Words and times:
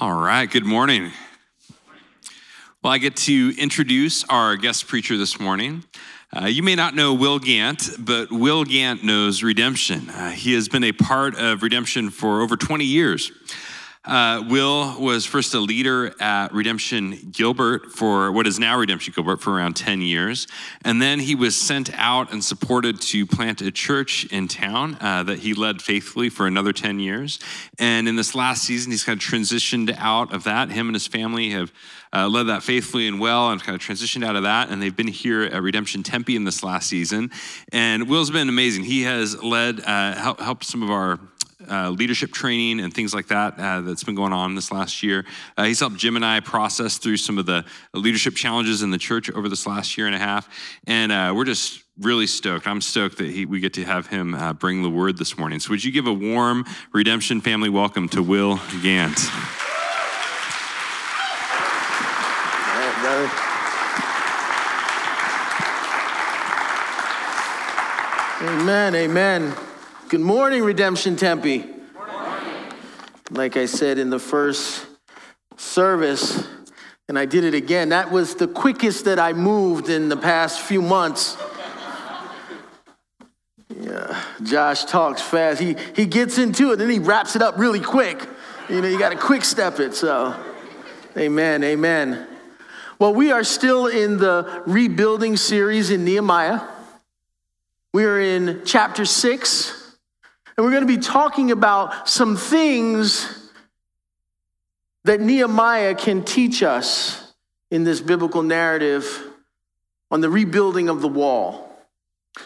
All 0.00 0.14
right, 0.14 0.48
good 0.48 0.64
morning. 0.64 1.10
Well, 2.84 2.92
I 2.92 2.98
get 2.98 3.16
to 3.16 3.52
introduce 3.58 4.22
our 4.26 4.54
guest 4.54 4.86
preacher 4.86 5.16
this 5.16 5.40
morning. 5.40 5.82
Uh, 6.32 6.44
you 6.46 6.62
may 6.62 6.76
not 6.76 6.94
know 6.94 7.14
Will 7.14 7.40
Gant, 7.40 7.90
but 7.98 8.30
Will 8.30 8.62
Gant 8.62 9.02
knows 9.02 9.42
redemption. 9.42 10.08
Uh, 10.08 10.30
he 10.30 10.54
has 10.54 10.68
been 10.68 10.84
a 10.84 10.92
part 10.92 11.34
of 11.34 11.64
redemption 11.64 12.10
for 12.10 12.42
over 12.42 12.56
20 12.56 12.84
years. 12.84 13.32
Uh, 14.04 14.44
Will 14.48 14.98
was 15.00 15.26
first 15.26 15.52
a 15.54 15.60
leader 15.60 16.14
at 16.20 16.52
Redemption 16.52 17.30
Gilbert 17.30 17.92
for 17.92 18.32
what 18.32 18.46
is 18.46 18.58
now 18.58 18.78
Redemption 18.78 19.12
Gilbert 19.14 19.42
for 19.42 19.52
around 19.52 19.74
10 19.74 20.00
years. 20.00 20.46
And 20.82 21.02
then 21.02 21.18
he 21.18 21.34
was 21.34 21.56
sent 21.56 21.90
out 21.94 22.32
and 22.32 22.42
supported 22.42 23.00
to 23.02 23.26
plant 23.26 23.60
a 23.60 23.70
church 23.70 24.24
in 24.26 24.48
town 24.48 24.96
uh, 25.00 25.24
that 25.24 25.40
he 25.40 25.52
led 25.52 25.82
faithfully 25.82 26.30
for 26.30 26.46
another 26.46 26.72
10 26.72 27.00
years. 27.00 27.38
And 27.78 28.08
in 28.08 28.16
this 28.16 28.34
last 28.34 28.62
season, 28.62 28.92
he's 28.92 29.04
kind 29.04 29.20
of 29.20 29.26
transitioned 29.26 29.94
out 29.98 30.32
of 30.32 30.44
that. 30.44 30.70
Him 30.70 30.86
and 30.86 30.94
his 30.94 31.06
family 31.06 31.50
have 31.50 31.72
uh, 32.12 32.28
led 32.28 32.44
that 32.44 32.62
faithfully 32.62 33.08
and 33.08 33.20
well 33.20 33.50
and 33.50 33.62
kind 33.62 33.74
of 33.74 33.86
transitioned 33.86 34.24
out 34.24 34.36
of 34.36 34.44
that. 34.44 34.70
And 34.70 34.80
they've 34.80 34.94
been 34.94 35.08
here 35.08 35.42
at 35.42 35.62
Redemption 35.62 36.02
Tempe 36.02 36.36
in 36.36 36.44
this 36.44 36.62
last 36.62 36.88
season. 36.88 37.30
And 37.72 38.08
Will's 38.08 38.30
been 38.30 38.48
amazing. 38.48 38.84
He 38.84 39.02
has 39.02 39.42
led, 39.42 39.80
uh, 39.80 40.14
help, 40.14 40.40
helped 40.40 40.64
some 40.64 40.82
of 40.82 40.90
our 40.90 41.18
uh, 41.70 41.90
leadership 41.90 42.32
training 42.32 42.80
and 42.80 42.92
things 42.92 43.14
like 43.14 43.28
that 43.28 43.58
uh, 43.58 43.80
that's 43.82 44.04
been 44.04 44.14
going 44.14 44.32
on 44.32 44.54
this 44.54 44.72
last 44.72 45.02
year. 45.02 45.24
Uh, 45.56 45.64
he's 45.64 45.80
helped 45.80 45.96
Jim 45.96 46.16
and 46.16 46.24
I 46.24 46.40
process 46.40 46.98
through 46.98 47.16
some 47.16 47.38
of 47.38 47.46
the 47.46 47.64
leadership 47.94 48.34
challenges 48.34 48.82
in 48.82 48.90
the 48.90 48.98
church 48.98 49.30
over 49.30 49.48
this 49.48 49.66
last 49.66 49.96
year 49.96 50.06
and 50.06 50.14
a 50.14 50.18
half. 50.18 50.48
And 50.86 51.12
uh, 51.12 51.32
we're 51.34 51.44
just 51.44 51.82
really 52.00 52.26
stoked. 52.26 52.66
I'm 52.66 52.80
stoked 52.80 53.18
that 53.18 53.30
he, 53.30 53.44
we 53.44 53.60
get 53.60 53.74
to 53.74 53.84
have 53.84 54.06
him 54.06 54.34
uh, 54.34 54.52
bring 54.52 54.82
the 54.82 54.90
word 54.90 55.18
this 55.18 55.36
morning. 55.36 55.60
So, 55.60 55.70
would 55.70 55.84
you 55.84 55.92
give 55.92 56.06
a 56.06 56.12
warm 56.12 56.64
redemption 56.92 57.40
family 57.40 57.68
welcome 57.68 58.08
to 58.10 58.22
Will 58.22 58.60
Gant? 58.82 59.18
Amen, 68.40 68.94
amen. 68.94 69.67
Good 70.08 70.20
morning, 70.22 70.62
Redemption 70.62 71.16
Tempe. 71.16 71.66
Like 73.30 73.58
I 73.58 73.66
said 73.66 73.98
in 73.98 74.08
the 74.08 74.18
first 74.18 74.86
service, 75.58 76.48
and 77.10 77.18
I 77.18 77.26
did 77.26 77.44
it 77.44 77.52
again, 77.52 77.90
that 77.90 78.10
was 78.10 78.34
the 78.34 78.48
quickest 78.48 79.04
that 79.04 79.18
I 79.18 79.34
moved 79.34 79.90
in 79.90 80.08
the 80.08 80.16
past 80.16 80.62
few 80.62 80.80
months. 80.80 81.36
Yeah, 83.78 84.18
Josh 84.42 84.86
talks 84.86 85.20
fast. 85.20 85.60
He, 85.60 85.76
he 85.94 86.06
gets 86.06 86.38
into 86.38 86.72
it 86.72 86.80
and 86.80 86.90
he 86.90 86.98
wraps 86.98 87.36
it 87.36 87.42
up 87.42 87.58
really 87.58 87.80
quick. 87.80 88.26
You 88.70 88.80
know, 88.80 88.88
you 88.88 88.98
got 88.98 89.10
to 89.10 89.18
quick 89.18 89.44
step 89.44 89.78
it. 89.78 89.94
So, 89.94 90.34
amen, 91.18 91.62
amen. 91.62 92.26
Well, 92.98 93.12
we 93.12 93.30
are 93.30 93.44
still 93.44 93.86
in 93.86 94.16
the 94.16 94.62
rebuilding 94.66 95.36
series 95.36 95.90
in 95.90 96.06
Nehemiah. 96.06 96.62
We 97.92 98.06
are 98.06 98.18
in 98.18 98.62
chapter 98.64 99.04
six. 99.04 99.74
And 100.58 100.64
we're 100.64 100.72
going 100.72 100.88
to 100.88 100.92
be 100.92 101.00
talking 101.00 101.52
about 101.52 102.08
some 102.08 102.36
things 102.36 103.48
that 105.04 105.20
Nehemiah 105.20 105.94
can 105.94 106.24
teach 106.24 106.64
us 106.64 107.32
in 107.70 107.84
this 107.84 108.00
biblical 108.00 108.42
narrative 108.42 109.22
on 110.10 110.20
the 110.20 110.28
rebuilding 110.28 110.88
of 110.88 111.00
the 111.00 111.06
wall. 111.06 111.70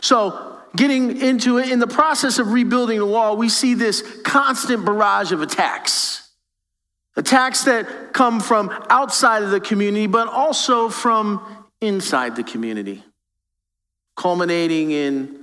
So, 0.03 0.59
getting 0.77 1.23
into 1.23 1.57
it, 1.57 1.71
in 1.71 1.79
the 1.79 1.87
process 1.87 2.39
of 2.39 2.53
rebuilding 2.53 2.99
the 2.99 3.07
wall, 3.07 3.39
we 3.39 3.49
see 3.49 3.73
this 3.73 4.03
constant 4.25 4.85
barrage 4.85 5.33
of 5.33 5.41
attacks. 5.41 6.29
Attacks 7.17 7.65
that 7.65 8.13
come 8.13 8.41
from 8.41 8.69
outside 8.91 9.43
of 9.43 9.51
the 9.51 9.61
community, 9.61 10.07
but 10.07 10.29
also 10.29 10.91
from 10.91 11.67
inside 11.81 12.37
the 12.37 12.45
community, 12.45 13.03
culminating 14.17 14.91
in 14.91 15.42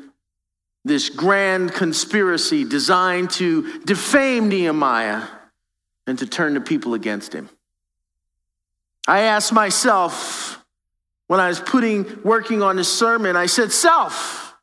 this 0.85 1.09
grand 1.09 1.73
conspiracy 1.73 2.63
designed 2.63 3.29
to 3.31 3.79
defame 3.81 4.49
Nehemiah 4.49 5.23
and 6.07 6.17
to 6.19 6.25
turn 6.25 6.53
the 6.53 6.61
people 6.61 6.93
against 6.93 7.33
him. 7.33 7.49
I 9.07 9.21
asked 9.21 9.51
myself 9.51 10.63
when 11.27 11.39
I 11.39 11.47
was 11.47 11.59
putting 11.59 12.21
working 12.23 12.61
on 12.61 12.77
this 12.77 12.91
sermon, 12.91 13.35
I 13.35 13.45
said, 13.45 13.71
"Self, 13.71 14.55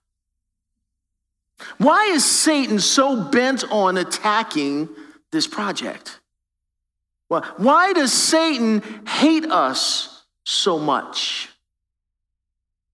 why 1.79 2.07
is 2.07 2.25
Satan 2.25 2.81
so 2.81 3.23
bent 3.23 3.65
on 3.71 3.97
attacking 3.97 4.89
this 5.31 5.47
project? 5.47 6.21
Well, 7.29 7.43
Why 7.57 7.93
does 7.93 8.13
Satan 8.13 8.83
hate 9.07 9.47
us 9.47 10.25
so 10.45 10.79
much?" 10.79 11.49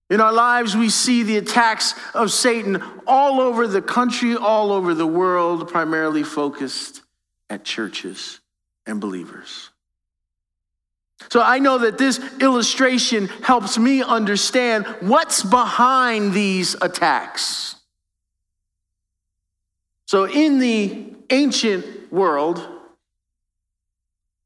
In 0.09 0.21
our 0.21 0.33
lives, 0.33 0.75
we 0.75 0.89
see 0.89 1.23
the 1.23 1.37
attacks 1.37 1.95
of 2.13 2.31
Satan 2.31 2.83
all 3.07 3.39
over 3.39 3.67
the 3.67 3.81
country, 3.81 4.35
all 4.35 4.71
over 4.71 4.93
the 4.93 5.07
world, 5.07 5.67
primarily 5.69 6.23
focused 6.23 7.01
at 7.49 7.63
churches 7.63 8.39
and 8.85 8.99
believers. 8.99 9.69
So 11.29 11.41
I 11.41 11.59
know 11.59 11.79
that 11.79 11.97
this 11.97 12.19
illustration 12.41 13.27
helps 13.43 13.77
me 13.77 14.03
understand 14.03 14.85
what's 14.99 15.41
behind 15.41 16.33
these 16.33 16.75
attacks. 16.81 17.75
So, 20.05 20.25
in 20.25 20.59
the 20.59 21.15
ancient 21.29 22.11
world, 22.11 22.67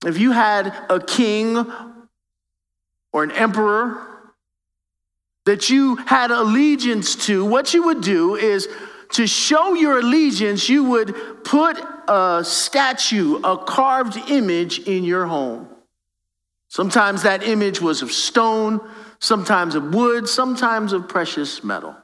if 0.06 0.18
you 0.18 0.32
had 0.32 0.74
a 0.90 1.00
king 1.00 1.58
or 3.12 3.24
an 3.24 3.32
emperor 3.32 4.17
that 5.48 5.70
you 5.70 5.96
had 5.96 6.30
allegiance 6.30 7.16
to, 7.16 7.44
what 7.46 7.74
you 7.74 7.84
would 7.84 8.02
do 8.02 8.36
is 8.36 8.68
to 9.12 9.26
show 9.26 9.74
your 9.76 10.00
allegiance, 10.00 10.68
you 10.68 10.84
would 10.84 11.16
put 11.46 11.82
a 12.10 12.44
statue, 12.44 13.38
a 13.38 13.58
carved 13.58 14.18
image 14.30 14.80
in 14.80 15.06
your 15.06 15.26
home. 15.26 15.70
Sometimes 16.68 17.24
that 17.24 17.44
image 17.44 17.80
was 17.80 18.02
of 18.02 18.12
stone, 18.12 18.82
sometimes 19.20 19.74
of 19.74 19.94
wood, 19.96 20.28
sometimes 20.28 20.92
of 20.92 21.08
precious 21.08 21.64
metal. 21.64 21.96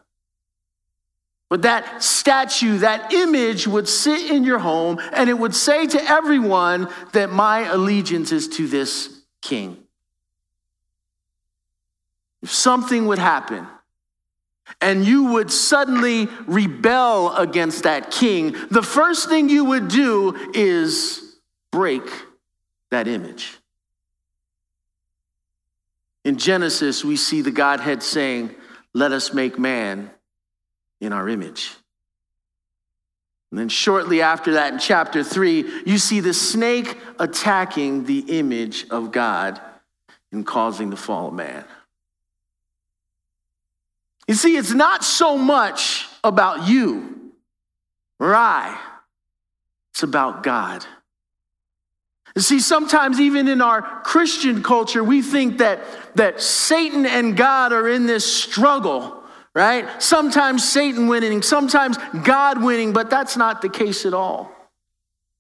But 1.50 1.64
that 1.64 2.02
statue, 2.02 2.78
that 2.78 3.12
image 3.12 3.68
would 3.68 3.90
sit 3.90 4.32
in 4.32 4.46
your 4.46 4.60
home 4.60 5.02
and 5.12 5.30
it 5.30 5.38
would 5.38 5.54
say 5.54 5.86
to 5.86 6.02
everyone 6.02 6.88
that 7.12 7.30
my 7.30 7.66
allegiance 7.66 8.32
is 8.32 8.48
to 8.56 8.68
this 8.68 9.22
king 9.42 9.83
something 12.44 13.08
would 13.08 13.20
happen 13.20 13.68
and 14.82 15.06
you 15.06 15.26
would 15.34 15.52
suddenly 15.52 16.28
rebel 16.46 17.36
against 17.36 17.84
that 17.84 18.12
king, 18.12 18.56
the 18.72 18.84
first 18.84 19.30
thing 19.30 19.50
you 19.50 19.66
would 19.66 19.88
do 19.88 20.52
is 20.54 21.38
break 21.72 22.04
that 22.92 23.08
image. 23.08 23.58
In 26.24 26.38
Genesis, 26.38 27.04
we 27.04 27.18
see 27.18 27.42
the 27.42 27.52
Godhead 27.52 28.02
saying, 28.02 28.56
Let 28.94 29.12
us 29.12 29.34
make 29.34 29.60
man 29.60 30.12
in 31.02 31.12
our 31.12 31.28
image. 31.28 31.72
And 33.52 33.60
then 33.60 33.70
shortly 33.70 34.22
after 34.22 34.54
that, 34.54 34.74
in 34.74 34.80
chapter 34.80 35.24
three, 35.24 35.84
you 35.86 35.98
see 35.98 36.22
the 36.22 36.34
snake 36.34 36.98
attacking 37.20 38.06
the 38.06 38.20
image 38.40 38.88
of 38.90 39.12
God 39.12 39.62
and 40.32 40.46
causing 40.46 40.90
the 40.90 40.98
fall 40.98 41.28
of 41.28 41.34
man. 41.34 41.64
You 44.28 44.36
see, 44.36 44.56
it's 44.56 44.74
not 44.74 45.04
so 45.04 45.38
much 45.38 46.08
about 46.24 46.68
you 46.68 47.32
or 48.20 48.36
I, 48.36 48.80
it's 49.94 50.04
about 50.04 50.44
God. 50.44 50.86
You 52.36 52.42
see, 52.42 52.60
sometimes 52.60 53.20
even 53.20 53.48
in 53.48 53.62
our 53.62 53.82
Christian 54.02 54.64
culture, 54.64 55.04
we 55.04 55.22
think 55.22 55.60
that, 55.60 55.82
that 56.16 56.42
Satan 56.42 57.06
and 57.06 57.38
God 57.38 57.74
are 57.74 57.88
in 57.88 58.08
this 58.08 58.26
struggle, 58.26 59.24
right? 59.54 60.02
Sometimes 60.02 60.68
Satan 60.68 61.08
winning, 61.08 61.44
sometimes 61.44 61.98
God 62.24 62.64
winning, 62.64 62.92
but 62.92 63.10
that's 63.10 63.38
not 63.38 63.62
the 63.62 63.70
case 63.70 64.06
at 64.06 64.16
all. 64.16 64.52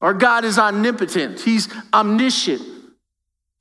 Our 0.02 0.13
God 0.13 0.44
is 0.46 0.60
omnipotent, 0.60 1.40
He's 1.40 1.68
omniscient. 1.94 2.73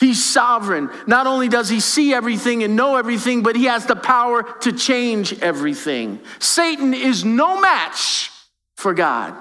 He's 0.02 0.24
sovereign. 0.24 0.90
Not 1.06 1.28
only 1.28 1.48
does 1.48 1.68
he 1.68 1.78
see 1.78 2.12
everything 2.12 2.64
and 2.64 2.74
know 2.74 2.96
everything, 2.96 3.44
but 3.44 3.54
he 3.54 3.66
has 3.66 3.86
the 3.86 3.94
power 3.94 4.42
to 4.62 4.72
change 4.72 5.40
everything. 5.40 6.18
Satan 6.40 6.92
is 6.92 7.24
no 7.24 7.60
match 7.60 8.28
for 8.74 8.94
God. 8.94 9.40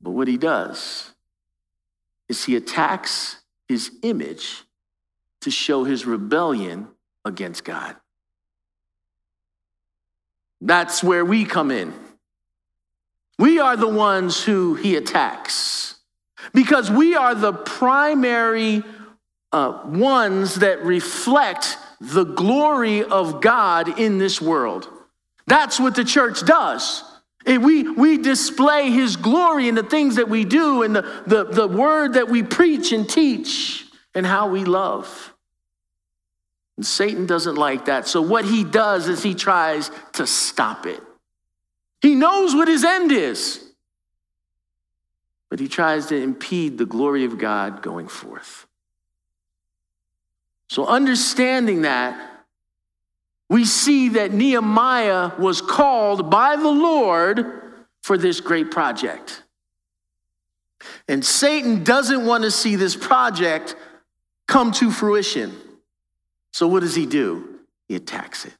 But 0.00 0.10
what 0.12 0.28
he 0.28 0.36
does 0.36 1.10
is 2.28 2.44
he 2.44 2.54
attacks 2.54 3.38
his 3.68 3.90
image 4.02 4.62
to 5.40 5.50
show 5.50 5.82
his 5.82 6.06
rebellion 6.06 6.86
against 7.24 7.64
God. 7.64 7.96
That's 10.60 11.02
where 11.02 11.24
we 11.24 11.44
come 11.44 11.72
in. 11.72 11.92
We 13.40 13.58
are 13.58 13.76
the 13.76 13.88
ones 13.88 14.44
who 14.44 14.76
he 14.76 14.94
attacks. 14.94 15.96
Because 16.52 16.90
we 16.90 17.16
are 17.16 17.34
the 17.34 17.52
primary 17.52 18.82
uh, 19.52 19.80
ones 19.84 20.56
that 20.56 20.84
reflect 20.84 21.76
the 22.00 22.24
glory 22.24 23.02
of 23.04 23.40
God 23.40 23.98
in 23.98 24.18
this 24.18 24.40
world. 24.40 24.88
That's 25.46 25.80
what 25.80 25.94
the 25.94 26.04
church 26.04 26.44
does. 26.44 27.04
It, 27.46 27.60
we, 27.60 27.90
we 27.90 28.18
display 28.18 28.90
his 28.90 29.16
glory 29.16 29.68
in 29.68 29.74
the 29.74 29.82
things 29.82 30.16
that 30.16 30.28
we 30.28 30.44
do 30.44 30.82
and 30.82 30.94
the, 30.94 31.02
the, 31.26 31.44
the 31.44 31.68
word 31.68 32.14
that 32.14 32.28
we 32.28 32.42
preach 32.42 32.92
and 32.92 33.08
teach 33.08 33.86
and 34.14 34.26
how 34.26 34.48
we 34.48 34.64
love. 34.64 35.34
And 36.76 36.86
Satan 36.86 37.26
doesn't 37.26 37.56
like 37.56 37.86
that. 37.86 38.06
So, 38.06 38.22
what 38.22 38.44
he 38.44 38.64
does 38.64 39.08
is 39.08 39.22
he 39.22 39.34
tries 39.34 39.90
to 40.14 40.26
stop 40.26 40.86
it. 40.86 41.02
He 42.00 42.14
knows 42.14 42.54
what 42.54 42.68
his 42.68 42.84
end 42.84 43.12
is, 43.12 43.69
but 45.50 45.58
he 45.58 45.68
tries 45.68 46.06
to 46.06 46.16
impede 46.16 46.78
the 46.78 46.86
glory 46.86 47.24
of 47.24 47.36
God 47.36 47.82
going 47.82 48.08
forth. 48.08 48.66
So, 50.68 50.86
understanding 50.86 51.82
that, 51.82 52.46
we 53.48 53.64
see 53.64 54.10
that 54.10 54.32
Nehemiah 54.32 55.32
was 55.36 55.60
called 55.60 56.30
by 56.30 56.54
the 56.54 56.68
Lord 56.68 57.62
for 58.00 58.16
this 58.16 58.40
great 58.40 58.70
project. 58.70 59.42
And 61.08 61.24
Satan 61.24 61.82
doesn't 61.82 62.24
want 62.24 62.44
to 62.44 62.52
see 62.52 62.76
this 62.76 62.94
project 62.94 63.74
come 64.46 64.70
to 64.72 64.92
fruition. 64.92 65.52
So, 66.52 66.68
what 66.68 66.80
does 66.80 66.94
he 66.94 67.06
do? 67.06 67.58
He 67.88 67.96
attacks 67.96 68.44
it. 68.44 68.54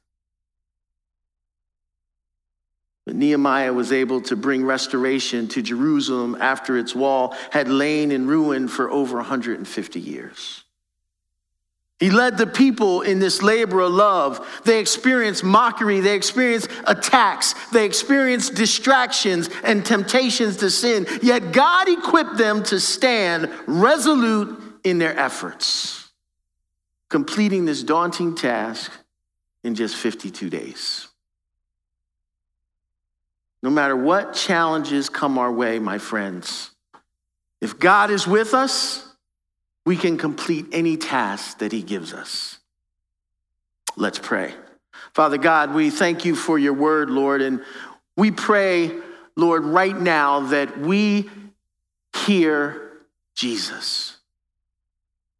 But 3.05 3.15
Nehemiah 3.15 3.73
was 3.73 3.91
able 3.91 4.21
to 4.21 4.35
bring 4.35 4.63
restoration 4.63 5.47
to 5.49 5.61
Jerusalem 5.61 6.37
after 6.39 6.77
its 6.77 6.93
wall 6.93 7.35
had 7.49 7.67
lain 7.67 8.11
in 8.11 8.27
ruin 8.27 8.67
for 8.67 8.91
over 8.91 9.17
150 9.17 9.99
years. 9.99 10.63
He 12.01 12.09
led 12.09 12.37
the 12.37 12.47
people 12.47 13.01
in 13.01 13.19
this 13.19 13.43
labor 13.43 13.81
of 13.81 13.91
love. 13.91 14.61
They 14.65 14.79
experienced 14.79 15.43
mockery, 15.43 15.99
they 15.99 16.15
experienced 16.15 16.67
attacks, 16.87 17.53
they 17.71 17.85
experienced 17.85 18.55
distractions 18.55 19.51
and 19.63 19.85
temptations 19.85 20.57
to 20.57 20.71
sin. 20.71 21.05
Yet 21.21 21.51
God 21.51 21.87
equipped 21.87 22.37
them 22.37 22.63
to 22.63 22.79
stand 22.79 23.51
resolute 23.67 24.59
in 24.83 24.97
their 24.97 25.15
efforts, 25.17 26.09
completing 27.07 27.65
this 27.65 27.83
daunting 27.83 28.33
task 28.33 28.91
in 29.63 29.75
just 29.75 29.95
52 29.95 30.49
days. 30.49 31.07
No 33.63 33.69
matter 33.69 33.95
what 33.95 34.33
challenges 34.33 35.09
come 35.09 35.37
our 35.37 35.51
way, 35.51 35.79
my 35.79 35.97
friends, 35.97 36.71
if 37.59 37.77
God 37.77 38.09
is 38.09 38.25
with 38.25 38.53
us, 38.53 39.07
we 39.85 39.95
can 39.95 40.17
complete 40.17 40.67
any 40.71 40.97
task 40.97 41.59
that 41.59 41.71
He 41.71 41.83
gives 41.83 42.13
us. 42.13 42.59
Let's 43.95 44.19
pray. 44.19 44.53
Father 45.13 45.37
God, 45.37 45.73
we 45.73 45.89
thank 45.89 46.25
you 46.25 46.35
for 46.35 46.57
your 46.57 46.73
word, 46.73 47.09
Lord, 47.09 47.41
and 47.41 47.63
we 48.15 48.31
pray, 48.31 48.91
Lord, 49.35 49.63
right 49.63 49.97
now 49.97 50.41
that 50.41 50.79
we 50.79 51.29
hear 52.25 52.91
Jesus. 53.35 54.17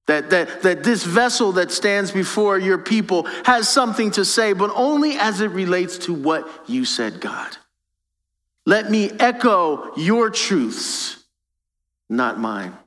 That, 0.08 0.30
that, 0.32 0.64
that 0.64 0.84
this 0.84 1.04
vessel 1.04 1.54
that 1.54 1.72
stands 1.72 2.12
before 2.12 2.58
your 2.58 2.78
people 2.78 3.24
has 3.46 3.70
something 3.70 4.12
to 4.12 4.26
say, 4.26 4.54
but 4.54 4.72
only 4.74 5.18
as 5.18 5.40
it 5.42 5.52
relates 5.52 5.98
to 6.00 6.14
what 6.14 6.50
you 6.68 6.84
said, 6.84 7.22
God. 7.22 7.56
Let 8.66 8.92
me 8.92 9.10
echo 9.10 9.96
your 9.96 10.30
truths, 10.30 11.24
not 12.10 12.40
mine. 12.40 12.78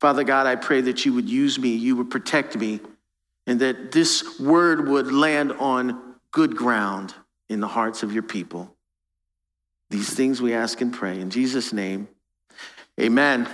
Father 0.00 0.24
God, 0.24 0.46
I 0.46 0.56
pray 0.56 0.80
that 0.82 1.04
you 1.04 1.14
would 1.14 1.28
use 1.28 1.58
me, 1.58 1.70
you 1.70 1.96
would 1.96 2.10
protect 2.10 2.56
me, 2.56 2.80
and 3.46 3.60
that 3.60 3.92
this 3.92 4.38
word 4.40 4.88
would 4.88 5.12
land 5.12 5.52
on 5.52 6.14
good 6.32 6.56
ground 6.56 7.14
in 7.48 7.60
the 7.60 7.68
hearts 7.68 8.02
of 8.02 8.12
your 8.12 8.22
people. 8.22 8.74
These 9.88 10.12
things 10.12 10.42
we 10.42 10.52
ask 10.52 10.80
and 10.80 10.92
pray. 10.92 11.20
In 11.20 11.30
Jesus' 11.30 11.72
name, 11.72 12.08
amen. 13.00 13.48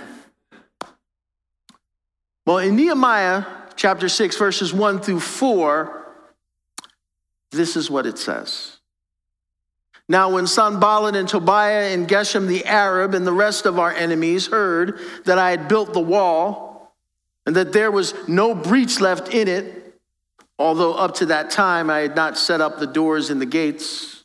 Well, 2.45 2.57
in 2.57 2.75
Nehemiah 2.75 3.45
chapter 3.75 4.09
6, 4.09 4.35
verses 4.35 4.73
1 4.73 4.99
through 4.99 5.19
4, 5.19 6.07
this 7.51 7.75
is 7.77 7.89
what 7.89 8.05
it 8.05 8.17
says. 8.17 8.79
Now, 10.13 10.29
when 10.29 10.45
Sanballat 10.45 11.15
and 11.15 11.27
Tobiah 11.27 11.91
and 11.91 12.07
Geshem 12.07 12.45
the 12.45 12.65
Arab 12.65 13.15
and 13.15 13.25
the 13.25 13.33
rest 13.33 13.65
of 13.65 13.79
our 13.79 13.91
enemies 13.91 14.45
heard 14.45 14.99
that 15.25 15.39
I 15.39 15.49
had 15.49 15.67
built 15.67 15.91
the 15.91 16.01
wall 16.01 16.93
and 17.47 17.55
that 17.55 17.73
there 17.73 17.89
was 17.89 18.13
no 18.27 18.53
breach 18.53 18.99
left 18.99 19.33
in 19.33 19.47
it, 19.47 19.99
although 20.59 20.93
up 20.93 21.15
to 21.15 21.25
that 21.25 21.49
time 21.49 21.89
I 21.89 22.01
had 22.01 22.15
not 22.15 22.37
set 22.37 22.61
up 22.61 22.77
the 22.77 22.85
doors 22.85 23.31
and 23.31 23.41
the 23.41 23.47
gates, 23.47 24.23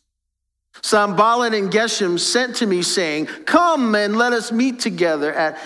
Sanballat 0.82 1.54
and 1.54 1.72
Geshem 1.72 2.20
sent 2.20 2.56
to 2.56 2.66
me, 2.66 2.82
saying, 2.82 3.24
Come 3.46 3.94
and 3.94 4.14
let 4.14 4.34
us 4.34 4.52
meet 4.52 4.80
together 4.80 5.32
at 5.32 5.58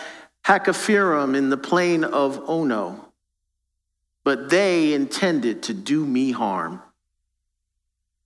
Hakkephirim 0.44 1.36
in 1.36 1.50
the 1.50 1.56
plain 1.56 2.04
of 2.04 2.48
Ono. 2.48 3.08
But 4.22 4.50
they 4.50 4.94
intended 4.94 5.64
to 5.64 5.74
do 5.74 6.06
me 6.06 6.30
harm. 6.30 6.80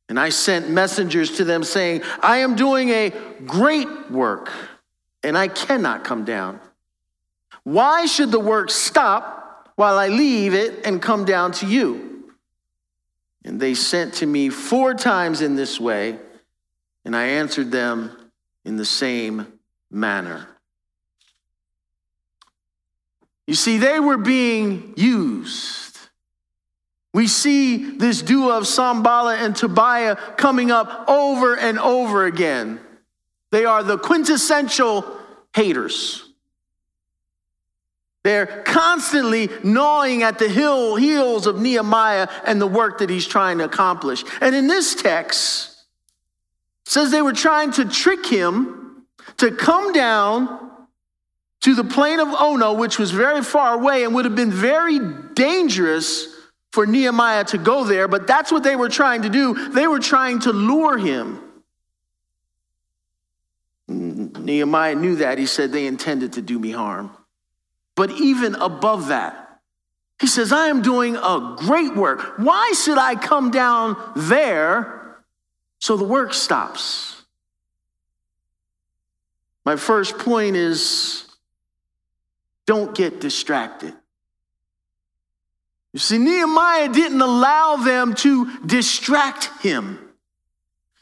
And 0.08 0.20
I 0.20 0.28
sent 0.28 0.70
messengers 0.70 1.36
to 1.38 1.44
them 1.44 1.64
saying, 1.64 2.02
I 2.20 2.38
am 2.38 2.54
doing 2.54 2.90
a 2.90 3.10
great 3.44 4.10
work 4.10 4.52
and 5.22 5.36
I 5.36 5.48
cannot 5.48 6.04
come 6.04 6.24
down. 6.24 6.60
Why 7.64 8.06
should 8.06 8.30
the 8.30 8.38
work 8.38 8.70
stop 8.70 9.72
while 9.74 9.98
I 9.98 10.06
leave 10.06 10.54
it 10.54 10.86
and 10.86 11.02
come 11.02 11.24
down 11.24 11.50
to 11.52 11.66
you? 11.66 12.32
And 13.44 13.60
they 13.60 13.74
sent 13.74 14.14
to 14.14 14.26
me 14.26 14.50
four 14.50 14.94
times 14.94 15.40
in 15.40 15.56
this 15.56 15.80
way, 15.80 16.18
and 17.04 17.16
I 17.16 17.24
answered 17.24 17.72
them 17.72 18.30
in 18.64 18.76
the 18.76 18.84
same 18.84 19.46
manner. 19.90 20.48
You 23.46 23.54
see, 23.54 23.78
they 23.78 24.00
were 24.00 24.16
being 24.16 24.94
used. 24.96 25.85
We 27.16 27.28
see 27.28 27.96
this 27.96 28.20
duo 28.20 28.58
of 28.58 28.66
Sanballat 28.66 29.40
and 29.40 29.56
Tobiah 29.56 30.16
coming 30.36 30.70
up 30.70 31.08
over 31.08 31.56
and 31.56 31.78
over 31.78 32.26
again. 32.26 32.78
They 33.50 33.64
are 33.64 33.82
the 33.82 33.96
quintessential 33.96 35.16
haters. 35.54 36.28
They're 38.22 38.62
constantly 38.66 39.48
gnawing 39.64 40.24
at 40.24 40.38
the 40.38 40.50
heel, 40.50 40.96
heels 40.96 41.46
of 41.46 41.58
Nehemiah 41.58 42.28
and 42.44 42.60
the 42.60 42.66
work 42.66 42.98
that 42.98 43.08
he's 43.08 43.26
trying 43.26 43.56
to 43.58 43.64
accomplish. 43.64 44.22
And 44.42 44.54
in 44.54 44.66
this 44.66 44.94
text, 44.94 45.84
says 46.84 47.10
they 47.10 47.22
were 47.22 47.32
trying 47.32 47.70
to 47.72 47.86
trick 47.86 48.26
him 48.26 49.06
to 49.38 49.52
come 49.52 49.94
down 49.94 50.70
to 51.62 51.74
the 51.74 51.84
plain 51.84 52.20
of 52.20 52.28
Ono, 52.28 52.74
which 52.74 52.98
was 52.98 53.10
very 53.10 53.42
far 53.42 53.72
away 53.72 54.04
and 54.04 54.14
would 54.14 54.26
have 54.26 54.36
been 54.36 54.52
very 54.52 54.98
dangerous 55.32 56.35
for 56.76 56.84
Nehemiah 56.84 57.44
to 57.44 57.56
go 57.56 57.84
there, 57.84 58.06
but 58.06 58.26
that's 58.26 58.52
what 58.52 58.62
they 58.62 58.76
were 58.76 58.90
trying 58.90 59.22
to 59.22 59.30
do. 59.30 59.70
They 59.70 59.86
were 59.86 59.98
trying 59.98 60.40
to 60.40 60.52
lure 60.52 60.98
him. 60.98 61.40
Nehemiah 63.88 64.94
knew 64.94 65.16
that. 65.16 65.38
He 65.38 65.46
said, 65.46 65.72
They 65.72 65.86
intended 65.86 66.34
to 66.34 66.42
do 66.42 66.58
me 66.58 66.72
harm. 66.72 67.16
But 67.94 68.10
even 68.10 68.56
above 68.56 69.08
that, 69.08 69.58
he 70.20 70.26
says, 70.26 70.52
I 70.52 70.66
am 70.66 70.82
doing 70.82 71.16
a 71.16 71.56
great 71.56 71.96
work. 71.96 72.34
Why 72.36 72.74
should 72.76 72.98
I 72.98 73.14
come 73.14 73.50
down 73.50 73.96
there 74.14 75.16
so 75.78 75.96
the 75.96 76.04
work 76.04 76.34
stops? 76.34 77.22
My 79.64 79.76
first 79.76 80.18
point 80.18 80.56
is 80.56 81.24
don't 82.66 82.94
get 82.94 83.18
distracted. 83.18 83.94
You 85.96 86.00
see, 86.00 86.18
Nehemiah 86.18 86.90
didn't 86.90 87.22
allow 87.22 87.76
them 87.76 88.12
to 88.16 88.58
distract 88.66 89.48
him. 89.62 89.98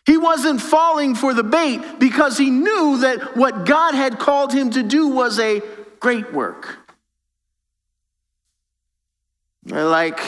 He 0.07 0.17
wasn't 0.17 0.61
falling 0.61 1.17
for 1.17 1.35
the 1.35 1.43
bait 1.43 1.99
because 1.99 2.39
he 2.39 2.49
knew 2.49 2.99
that 2.99 3.37
what 3.37 3.67
God 3.67 3.97
had 3.97 4.21
called 4.21 4.53
him 4.53 4.71
to 4.71 4.85
do 4.85 5.09
was 5.09 5.41
a 5.41 5.63
great 5.99 6.33
work. 6.33 6.79
Like 9.67 10.21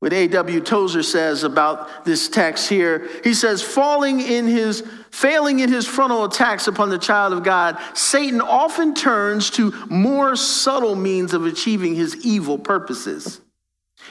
what 0.00 0.12
A.W. 0.12 0.60
Tozer 0.60 1.04
says 1.04 1.44
about 1.44 2.04
this 2.04 2.28
text 2.28 2.68
here. 2.68 3.08
He 3.22 3.32
says, 3.32 3.62
falling 3.62 4.20
in 4.20 4.48
his, 4.48 4.82
failing 5.12 5.60
in 5.60 5.72
his 5.72 5.86
frontal 5.86 6.24
attacks 6.24 6.66
upon 6.66 6.90
the 6.90 6.98
child 6.98 7.32
of 7.32 7.44
God, 7.44 7.78
Satan 7.94 8.40
often 8.40 8.92
turns 8.92 9.50
to 9.50 9.72
more 9.88 10.34
subtle 10.34 10.96
means 10.96 11.32
of 11.32 11.46
achieving 11.46 11.94
his 11.94 12.16
evil 12.26 12.58
purposes. 12.58 13.40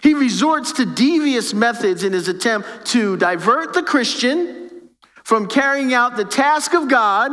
He 0.02 0.14
resorts 0.14 0.74
to 0.74 0.86
devious 0.86 1.54
methods 1.54 2.04
in 2.04 2.14
his 2.14 2.28
attempt 2.28 2.86
to 2.88 3.18
divert 3.18 3.74
the 3.74 3.84
Christian 3.84 4.90
from 5.24 5.48
carrying 5.48 5.94
out 5.94 6.16
the 6.16 6.26
task 6.26 6.74
of 6.74 6.88
God 6.88 7.32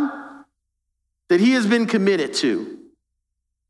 that 1.29 1.41
he 1.41 1.53
has 1.53 1.67
been 1.67 1.87
committed 1.87 2.35
to. 2.35 2.79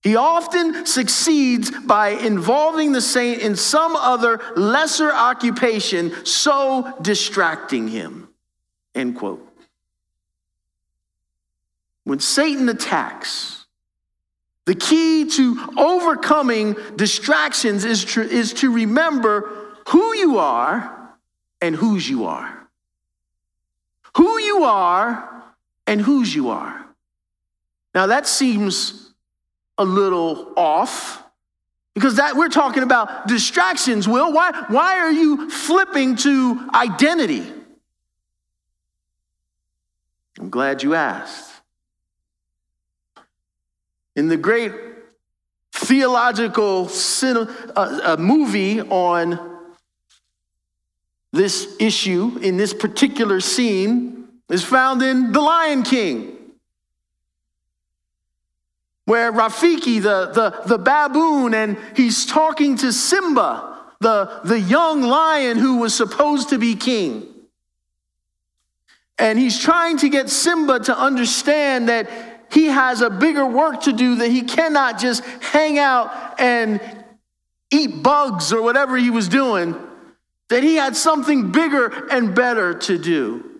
He 0.02 0.16
often 0.16 0.84
succeeds 0.84 1.70
by 1.70 2.10
involving 2.10 2.92
the 2.92 3.00
saint 3.00 3.40
in 3.40 3.56
some 3.56 3.96
other 3.96 4.40
lesser 4.54 5.10
occupation, 5.10 6.12
so 6.26 6.94
distracting 7.00 7.88
him. 7.88 8.28
End 8.94 9.16
quote. 9.16 9.48
When 12.04 12.20
Satan 12.20 12.68
attacks, 12.68 13.63
the 14.66 14.74
key 14.74 15.28
to 15.28 15.74
overcoming 15.76 16.76
distractions 16.96 17.84
is 17.84 18.04
to, 18.06 18.22
is 18.22 18.54
to 18.54 18.72
remember 18.72 19.50
who 19.88 20.14
you 20.16 20.38
are 20.38 21.14
and 21.60 21.76
whose 21.76 22.08
you 22.08 22.24
are. 22.24 22.68
Who 24.16 24.38
you 24.38 24.64
are 24.64 25.44
and 25.86 26.00
whose 26.00 26.34
you 26.34 26.50
are. 26.50 26.84
Now 27.94 28.06
that 28.06 28.26
seems 28.26 29.12
a 29.76 29.84
little 29.84 30.52
off 30.56 31.22
because 31.94 32.16
that 32.16 32.34
we're 32.34 32.48
talking 32.48 32.82
about 32.82 33.28
distractions, 33.28 34.08
Will. 34.08 34.32
Why, 34.32 34.64
why 34.68 34.98
are 34.98 35.12
you 35.12 35.48
flipping 35.48 36.16
to 36.16 36.68
identity? 36.74 37.46
I'm 40.40 40.50
glad 40.50 40.82
you 40.82 40.94
asked. 40.94 41.53
In 44.16 44.28
the 44.28 44.36
great 44.36 44.72
theological 45.72 46.88
uh, 46.88 47.40
uh, 47.76 48.16
movie 48.18 48.80
on 48.80 49.38
this 51.32 51.76
issue, 51.80 52.38
in 52.42 52.56
this 52.56 52.72
particular 52.72 53.40
scene, 53.40 54.28
is 54.48 54.62
found 54.62 55.02
in 55.02 55.32
The 55.32 55.40
Lion 55.40 55.82
King 55.82 56.34
where 59.04 59.32
Rafiki, 59.32 60.00
the, 60.00 60.30
the, 60.32 60.62
the 60.66 60.78
baboon, 60.78 61.54
and 61.54 61.76
he's 61.94 62.24
talking 62.24 62.76
to 62.78 62.92
Simba, 62.92 63.78
the, 64.00 64.40
the 64.44 64.58
young 64.58 65.02
lion 65.02 65.58
who 65.58 65.78
was 65.78 65.94
supposed 65.94 66.48
to 66.50 66.58
be 66.58 66.74
king. 66.74 67.26
And 69.18 69.38
he's 69.38 69.58
trying 69.58 69.98
to 69.98 70.08
get 70.08 70.30
Simba 70.30 70.80
to 70.80 70.98
understand 70.98 71.88
that 71.88 72.08
he 72.54 72.66
has 72.66 73.00
a 73.00 73.10
bigger 73.10 73.44
work 73.44 73.82
to 73.82 73.92
do, 73.92 74.14
that 74.16 74.30
he 74.30 74.42
cannot 74.42 75.00
just 75.00 75.24
hang 75.40 75.76
out 75.76 76.40
and 76.40 76.80
eat 77.72 78.00
bugs 78.02 78.52
or 78.52 78.62
whatever 78.62 78.96
he 78.96 79.10
was 79.10 79.28
doing, 79.28 79.74
that 80.50 80.62
he 80.62 80.76
had 80.76 80.94
something 80.94 81.50
bigger 81.50 82.06
and 82.12 82.32
better 82.32 82.72
to 82.72 82.96
do. 82.96 83.50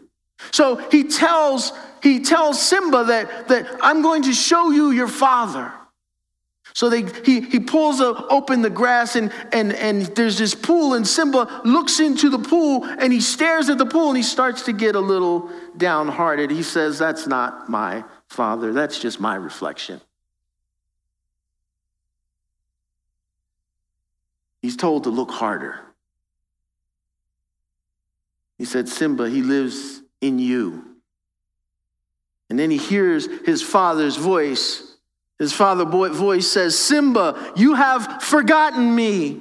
So 0.52 0.76
he 0.90 1.04
tells, 1.04 1.72
he 2.02 2.20
tells 2.20 2.62
Simba 2.62 3.04
that, 3.04 3.48
that 3.48 3.66
I'm 3.82 4.00
going 4.00 4.22
to 4.22 4.32
show 4.32 4.70
you 4.70 4.92
your 4.92 5.08
father. 5.08 5.72
So 6.72 6.88
they, 6.88 7.02
he, 7.24 7.40
he 7.40 7.60
pulls 7.60 8.00
a, 8.00 8.26
open 8.28 8.62
the 8.62 8.70
grass 8.70 9.16
and, 9.16 9.32
and, 9.52 9.72
and 9.72 10.02
there's 10.16 10.38
this 10.38 10.54
pool 10.54 10.94
and 10.94 11.06
Simba 11.06 11.62
looks 11.64 11.98
into 11.98 12.28
the 12.30 12.38
pool 12.38 12.84
and 12.84 13.12
he 13.12 13.20
stares 13.20 13.68
at 13.68 13.78
the 13.78 13.86
pool 13.86 14.08
and 14.08 14.16
he 14.16 14.22
starts 14.22 14.62
to 14.62 14.72
get 14.72 14.94
a 14.94 15.00
little 15.00 15.50
downhearted. 15.76 16.50
He 16.50 16.62
says, 16.62 16.98
that's 16.98 17.26
not 17.26 17.68
my 17.68 18.04
father. 18.34 18.72
That's 18.72 18.98
just 18.98 19.20
my 19.20 19.36
reflection. 19.36 20.00
He's 24.60 24.76
told 24.76 25.04
to 25.04 25.10
look 25.10 25.30
harder. 25.30 25.80
He 28.58 28.64
said, 28.64 28.88
Simba, 28.88 29.28
he 29.28 29.42
lives 29.42 30.02
in 30.20 30.38
you. 30.38 30.84
And 32.50 32.58
then 32.58 32.70
he 32.70 32.76
hears 32.76 33.26
his 33.44 33.62
father's 33.62 34.16
voice. 34.16 34.96
His 35.38 35.52
father 35.52 35.84
voice 35.84 36.46
says, 36.46 36.78
Simba, 36.78 37.52
you 37.56 37.74
have 37.74 38.22
forgotten 38.22 38.94
me. 38.94 39.40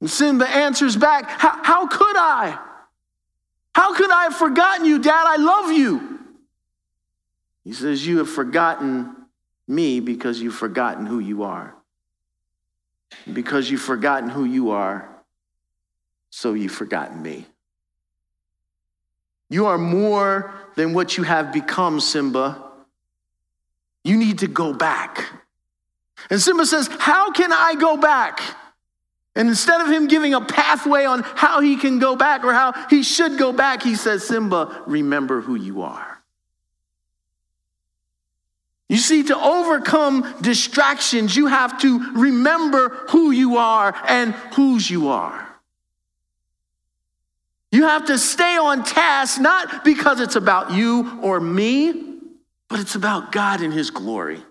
And 0.00 0.10
Simba 0.10 0.48
answers 0.48 0.96
back, 0.96 1.28
How 1.28 1.86
could 1.86 2.16
I? 2.16 2.58
How 3.74 3.94
could 3.94 4.10
I 4.10 4.24
have 4.24 4.36
forgotten 4.36 4.86
you, 4.86 4.98
Dad? 4.98 5.24
I 5.26 5.36
love 5.36 5.70
you. 5.70 6.15
He 7.66 7.72
says, 7.72 8.06
You 8.06 8.18
have 8.18 8.30
forgotten 8.30 9.26
me 9.66 9.98
because 9.98 10.40
you've 10.40 10.54
forgotten 10.54 11.04
who 11.04 11.18
you 11.18 11.42
are. 11.42 11.74
because 13.32 13.68
you've 13.70 13.82
forgotten 13.82 14.28
who 14.28 14.44
you 14.44 14.70
are, 14.70 15.08
so 16.30 16.54
you've 16.54 16.72
forgotten 16.72 17.20
me. 17.20 17.46
You 19.48 19.66
are 19.66 19.78
more 19.78 20.54
than 20.76 20.92
what 20.92 21.16
you 21.16 21.24
have 21.24 21.52
become, 21.52 21.98
Simba. 21.98 22.62
You 24.04 24.16
need 24.16 24.40
to 24.40 24.48
go 24.48 24.72
back. 24.72 25.24
And 26.30 26.40
Simba 26.40 26.66
says, 26.66 26.88
How 27.00 27.32
can 27.32 27.52
I 27.52 27.74
go 27.74 27.96
back? 27.96 28.40
And 29.34 29.48
instead 29.48 29.80
of 29.80 29.88
him 29.88 30.06
giving 30.06 30.34
a 30.34 30.40
pathway 30.40 31.04
on 31.04 31.22
how 31.22 31.60
he 31.60 31.76
can 31.76 31.98
go 31.98 32.14
back 32.14 32.44
or 32.44 32.52
how 32.52 32.72
he 32.88 33.02
should 33.02 33.38
go 33.38 33.52
back, 33.52 33.82
he 33.82 33.96
says, 33.96 34.24
Simba, 34.24 34.84
remember 34.86 35.40
who 35.40 35.56
you 35.56 35.82
are. 35.82 36.15
See, 39.06 39.22
to 39.22 39.38
overcome 39.38 40.34
distractions, 40.40 41.36
you 41.36 41.46
have 41.46 41.80
to 41.82 42.12
remember 42.14 42.88
who 43.10 43.30
you 43.30 43.56
are 43.56 43.94
and 44.08 44.34
whose 44.54 44.90
you 44.90 45.10
are. 45.10 45.46
You 47.70 47.84
have 47.84 48.06
to 48.06 48.18
stay 48.18 48.56
on 48.56 48.82
task, 48.82 49.40
not 49.40 49.84
because 49.84 50.18
it's 50.18 50.34
about 50.34 50.72
you 50.72 51.20
or 51.22 51.38
me, 51.38 52.16
but 52.66 52.80
it's 52.80 52.96
about 52.96 53.30
God 53.30 53.60
and 53.60 53.72
His 53.72 53.90
glory. 53.90 54.42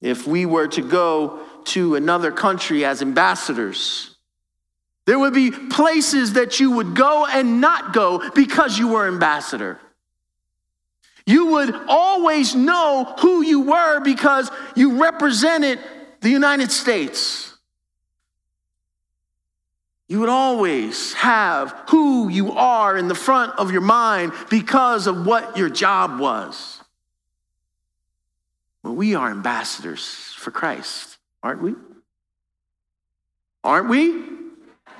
If 0.00 0.26
we 0.26 0.46
were 0.46 0.68
to 0.68 0.80
go 0.80 1.40
to 1.64 1.96
another 1.96 2.32
country 2.32 2.86
as 2.86 3.02
ambassadors, 3.02 4.11
there 5.06 5.18
would 5.18 5.34
be 5.34 5.50
places 5.50 6.34
that 6.34 6.60
you 6.60 6.72
would 6.72 6.94
go 6.94 7.26
and 7.26 7.60
not 7.60 7.92
go 7.92 8.30
because 8.34 8.78
you 8.78 8.88
were 8.88 9.08
ambassador. 9.08 9.78
You 11.26 11.46
would 11.46 11.74
always 11.88 12.54
know 12.54 13.14
who 13.20 13.42
you 13.42 13.62
were 13.62 14.00
because 14.00 14.50
you 14.74 15.02
represented 15.02 15.78
the 16.20 16.30
United 16.30 16.70
States 16.70 17.52
you 20.12 20.20
would 20.20 20.28
always 20.28 21.14
have 21.14 21.74
who 21.88 22.28
you 22.28 22.52
are 22.52 22.98
in 22.98 23.08
the 23.08 23.14
front 23.14 23.58
of 23.58 23.72
your 23.72 23.80
mind 23.80 24.34
because 24.50 25.06
of 25.06 25.24
what 25.24 25.56
your 25.56 25.70
job 25.70 26.20
was. 26.20 26.82
Well, 28.82 28.94
we 28.94 29.14
are 29.14 29.30
ambassadors 29.30 30.04
for 30.36 30.50
Christ, 30.50 31.16
aren't 31.42 31.62
we? 31.62 31.76
Aren't 33.64 33.88
we? 33.88 34.41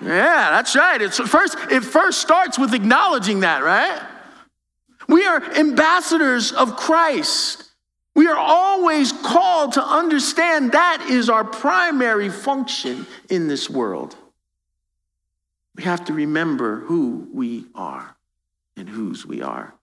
Yeah, 0.03 0.51
that's 0.51 0.75
right. 0.75 1.01
It's 1.01 1.19
first, 1.19 1.57
it 1.71 1.83
first 1.83 2.21
starts 2.21 2.59
with 2.59 2.75
acknowledging 2.75 3.41
that, 3.41 3.63
right? 3.63 4.03
We 5.09 5.25
are 5.25 5.43
ambassadors 5.55 6.53
of 6.53 6.77
Christ. 6.77 7.71
We 8.15 8.27
are 8.27 8.37
always 8.37 9.13
called 9.13 9.73
to 9.75 9.85
understand 9.85 10.73
that 10.73 11.07
is 11.09 11.31
our 11.31 11.45
primary 11.45 12.29
function 12.29 13.07
in 13.31 13.49
this 13.49 13.71
world. 13.71 14.17
We 15.77 15.85
have 15.85 16.05
to 16.07 16.13
remember 16.13 16.81
who 16.81 17.29
we 17.33 17.67
are 17.75 18.17
and 18.77 18.89
whose 18.89 19.25
we 19.25 19.41
are. 19.41 19.75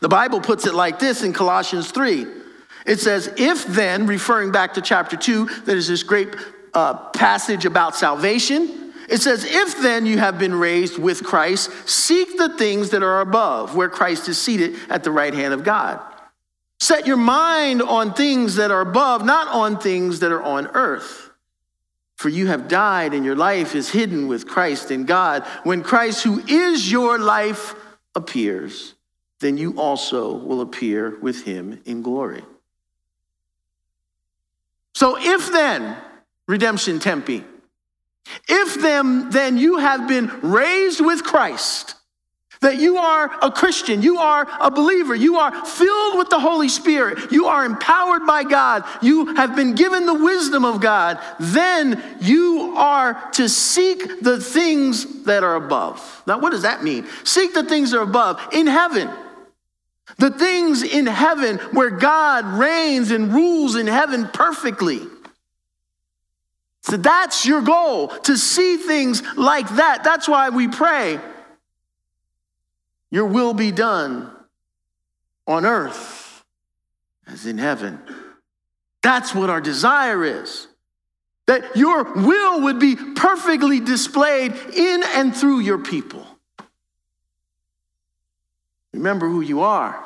The 0.00 0.08
Bible 0.08 0.40
puts 0.40 0.66
it 0.66 0.74
like 0.74 0.98
this 0.98 1.22
in 1.22 1.32
Colossians 1.32 1.90
3. 1.90 2.26
It 2.86 3.00
says, 3.00 3.32
If 3.36 3.66
then, 3.66 4.06
referring 4.06 4.50
back 4.50 4.74
to 4.74 4.80
chapter 4.80 5.16
2, 5.16 5.46
there's 5.64 5.88
this 5.88 6.02
great 6.02 6.34
uh, 6.74 6.94
passage 7.10 7.64
about 7.64 7.94
salvation. 7.94 8.92
It 9.08 9.20
says, 9.22 9.44
If 9.44 9.80
then 9.80 10.06
you 10.06 10.18
have 10.18 10.38
been 10.38 10.54
raised 10.54 10.98
with 10.98 11.24
Christ, 11.24 11.70
seek 11.88 12.36
the 12.36 12.56
things 12.56 12.90
that 12.90 13.02
are 13.02 13.20
above, 13.20 13.74
where 13.74 13.88
Christ 13.88 14.28
is 14.28 14.40
seated 14.40 14.76
at 14.88 15.04
the 15.04 15.10
right 15.10 15.32
hand 15.32 15.54
of 15.54 15.64
God. 15.64 16.00
Set 16.80 17.06
your 17.06 17.16
mind 17.16 17.82
on 17.82 18.12
things 18.12 18.56
that 18.56 18.70
are 18.70 18.82
above, 18.82 19.24
not 19.24 19.48
on 19.48 19.78
things 19.78 20.20
that 20.20 20.30
are 20.30 20.42
on 20.42 20.68
earth. 20.68 21.30
For 22.16 22.28
you 22.28 22.48
have 22.48 22.68
died, 22.68 23.14
and 23.14 23.24
your 23.24 23.36
life 23.36 23.74
is 23.74 23.90
hidden 23.90 24.28
with 24.28 24.46
Christ 24.46 24.90
in 24.90 25.04
God. 25.04 25.44
When 25.62 25.82
Christ, 25.82 26.24
who 26.24 26.40
is 26.46 26.90
your 26.90 27.18
life, 27.18 27.74
appears, 28.14 28.94
then 29.40 29.56
you 29.56 29.78
also 29.78 30.32
will 30.32 30.60
appear 30.60 31.16
with 31.20 31.44
him 31.44 31.80
in 31.84 32.02
glory. 32.02 32.42
So, 34.94 35.16
if 35.16 35.52
then, 35.52 35.96
redemption 36.48 36.98
Tempe, 36.98 37.44
if 38.48 38.80
then, 38.80 39.30
then 39.30 39.56
you 39.56 39.78
have 39.78 40.08
been 40.08 40.28
raised 40.42 41.00
with 41.04 41.22
Christ, 41.22 41.94
that 42.60 42.78
you 42.78 42.96
are 42.96 43.30
a 43.40 43.52
Christian, 43.52 44.02
you 44.02 44.18
are 44.18 44.46
a 44.60 44.70
believer, 44.70 45.14
you 45.14 45.36
are 45.36 45.64
filled 45.64 46.18
with 46.18 46.28
the 46.28 46.40
Holy 46.40 46.68
Spirit, 46.68 47.30
you 47.30 47.46
are 47.46 47.64
empowered 47.64 48.26
by 48.26 48.42
God, 48.42 48.84
you 49.00 49.36
have 49.36 49.54
been 49.54 49.74
given 49.74 50.06
the 50.06 50.14
wisdom 50.14 50.64
of 50.64 50.80
God, 50.80 51.20
then 51.38 52.02
you 52.20 52.74
are 52.76 53.30
to 53.32 53.48
seek 53.48 54.20
the 54.22 54.40
things 54.40 55.22
that 55.24 55.44
are 55.44 55.54
above. 55.54 56.22
Now, 56.26 56.40
what 56.40 56.50
does 56.50 56.62
that 56.62 56.82
mean? 56.82 57.06
Seek 57.22 57.54
the 57.54 57.64
things 57.64 57.92
that 57.92 57.98
are 57.98 58.02
above 58.02 58.40
in 58.52 58.66
heaven. 58.66 59.08
The 60.16 60.30
things 60.30 60.82
in 60.82 61.06
heaven 61.06 61.58
where 61.72 61.90
God 61.90 62.44
reigns 62.58 63.10
and 63.10 63.32
rules 63.32 63.76
in 63.76 63.86
heaven 63.86 64.28
perfectly. 64.32 65.02
So 66.88 66.96
that's 66.96 67.44
your 67.44 67.60
goal, 67.60 68.08
to 68.08 68.38
see 68.38 68.78
things 68.78 69.22
like 69.36 69.68
that. 69.76 70.04
That's 70.04 70.26
why 70.26 70.48
we 70.48 70.68
pray. 70.68 71.20
Your 73.10 73.26
will 73.26 73.52
be 73.52 73.72
done 73.72 74.32
on 75.46 75.66
earth 75.66 76.42
as 77.26 77.44
in 77.44 77.58
heaven. 77.58 78.00
That's 79.02 79.34
what 79.34 79.50
our 79.50 79.60
desire 79.60 80.24
is. 80.24 80.66
That 81.46 81.76
your 81.76 82.04
will 82.04 82.62
would 82.62 82.78
be 82.78 82.96
perfectly 82.96 83.80
displayed 83.80 84.54
in 84.74 85.02
and 85.02 85.36
through 85.36 85.60
your 85.60 85.78
people. 85.78 86.26
Remember 88.94 89.28
who 89.28 89.42
you 89.42 89.60
are. 89.60 90.02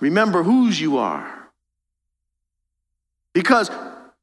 Remember 0.00 0.42
whose 0.42 0.80
you 0.80 0.96
are. 0.96 1.50
Because 3.34 3.70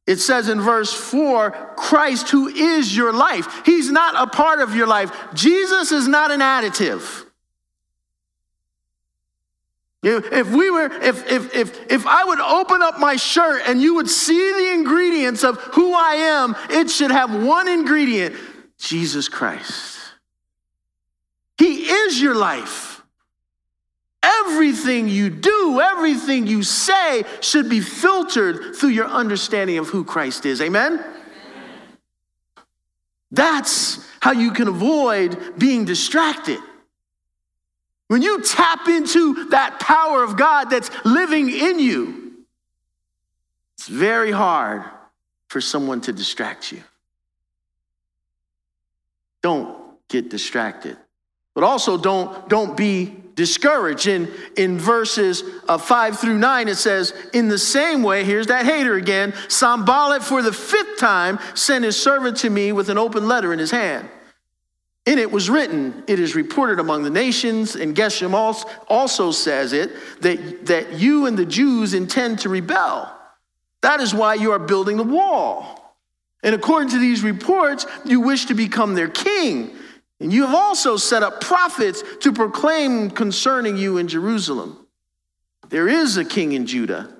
it 0.08 0.18
says 0.18 0.50
in 0.50 0.62
verse 0.62 0.94
4 0.94 1.52
Christ, 1.76 2.30
who 2.30 2.48
is 2.48 2.96
your 2.96 3.12
life. 3.12 3.66
He's 3.66 3.90
not 3.92 4.16
a 4.16 4.30
part 4.30 4.60
of 4.60 4.76
your 4.76 4.88
life. 4.88 5.12
Jesus 5.34 5.92
is 5.92 6.08
not 6.08 6.32
an 6.32 6.42
additive. 6.42 7.26
If 10.08 10.52
we 10.52 10.70
were, 10.70 10.86
if, 10.86 11.32
if, 11.32 11.56
if, 11.56 11.92
if 11.92 12.06
I 12.06 12.24
would 12.26 12.40
open 12.40 12.84
up 12.84 13.00
my 13.00 13.16
shirt 13.16 13.64
and 13.66 13.82
you 13.82 13.96
would 13.96 14.08
see 14.08 14.54
the 14.54 14.74
ingredients 14.74 15.44
of 15.44 15.58
who 15.58 15.96
I 15.96 16.16
am, 16.16 16.56
it 16.70 16.92
should 16.92 17.10
have 17.10 17.44
one 17.44 17.68
ingredient 17.68 18.36
Jesus 18.78 19.28
Christ. 19.28 19.98
He 21.58 21.86
is 21.90 22.22
your 22.22 22.36
life. 22.36 22.95
Everything 24.48 25.08
you 25.08 25.30
do, 25.30 25.82
everything 25.82 26.48
you 26.48 26.64
say 26.64 27.24
should 27.42 27.70
be 27.70 27.80
filtered 27.80 28.75
through 28.75 28.90
your 28.90 29.08
understanding 29.08 29.78
of 29.78 29.90
who 29.90 30.04
Christ 30.04 30.46
is. 30.46 30.62
Amen? 30.62 31.04
That's 33.32 34.06
how 34.22 34.32
you 34.32 34.52
can 34.52 34.68
avoid 34.68 35.58
being 35.58 35.86
distracted. 35.86 36.60
When 38.08 38.22
you 38.22 38.42
tap 38.44 38.88
into 38.88 39.50
that 39.50 39.80
power 39.80 40.24
of 40.24 40.38
God 40.38 40.70
that's 40.70 40.90
living 41.04 41.50
in 41.50 41.80
you, 41.80 42.46
it's 43.78 43.88
very 43.88 44.32
hard 44.32 44.84
for 45.50 45.60
someone 45.60 46.02
to 46.02 46.14
distract 46.14 46.72
you. 46.72 46.82
Don't 49.42 49.78
get 50.08 50.30
distracted. 50.30 50.98
But 51.54 51.64
also 51.64 51.98
don't, 51.98 52.48
don't 52.48 52.75
be 52.78 53.16
discouraged. 53.36 54.08
In, 54.08 54.32
in 54.56 54.80
verses 54.80 55.44
uh, 55.68 55.77
5 55.77 56.20
through 56.20 56.38
9, 56.38 56.68
it 56.68 56.75
says, 56.75 57.13
In 57.34 57.50
the 57.50 57.60
same 57.60 58.01
way, 58.01 58.24
here's 58.24 58.48
that 58.48 58.65
hater 58.65 58.96
again, 58.96 59.34
Sanballat 59.50 60.24
for 60.24 60.42
the 60.42 60.54
fifth 60.54 60.98
time 60.98 61.38
sent 61.54 61.86
his 61.86 62.01
servant 62.01 62.38
to 62.38 62.50
me 62.50 62.72
with 62.72 62.89
an 62.89 62.98
open 62.98 63.27
letter 63.27 63.54
in 63.54 63.60
his 63.60 63.72
hand. 63.72 64.10
In 65.06 65.20
it 65.20 65.32
was 65.32 65.51
written, 65.51 66.04
it 66.08 66.20
is 66.20 66.34
reported 66.34 66.80
among 66.80 67.04
the 67.04 67.12
nations, 67.12 67.75
and 67.75 67.96
Geshem 67.96 68.34
also 68.89 69.32
says 69.32 69.72
it, 69.72 69.92
that, 70.22 70.65
that 70.65 70.94
you 70.94 71.27
and 71.27 71.38
the 71.38 71.46
Jews 71.46 71.94
intend 71.94 72.39
to 72.39 72.50
rebel. 72.50 73.12
That 73.82 74.00
is 74.00 74.15
why 74.15 74.34
you 74.34 74.51
are 74.51 74.58
building 74.58 74.98
the 74.98 75.04
wall. 75.04 75.96
And 76.42 76.56
according 76.56 76.89
to 76.89 76.98
these 76.98 77.22
reports, 77.22 77.86
you 78.04 78.20
wish 78.20 78.46
to 78.46 78.56
become 78.56 78.96
their 78.96 79.08
king. 79.08 79.77
And 80.19 80.31
you 80.31 80.45
have 80.45 80.55
also 80.55 80.98
set 80.98 81.24
up 81.24 81.41
prophets 81.41 82.03
to 82.22 82.31
proclaim 82.31 83.10
concerning 83.10 83.78
you 83.78 83.97
in 83.97 84.08
Jerusalem. 84.08 84.88
There 85.69 85.88
is 85.88 86.17
a 86.17 86.25
king 86.25 86.54
in 86.54 86.65
Judah. 86.65 87.13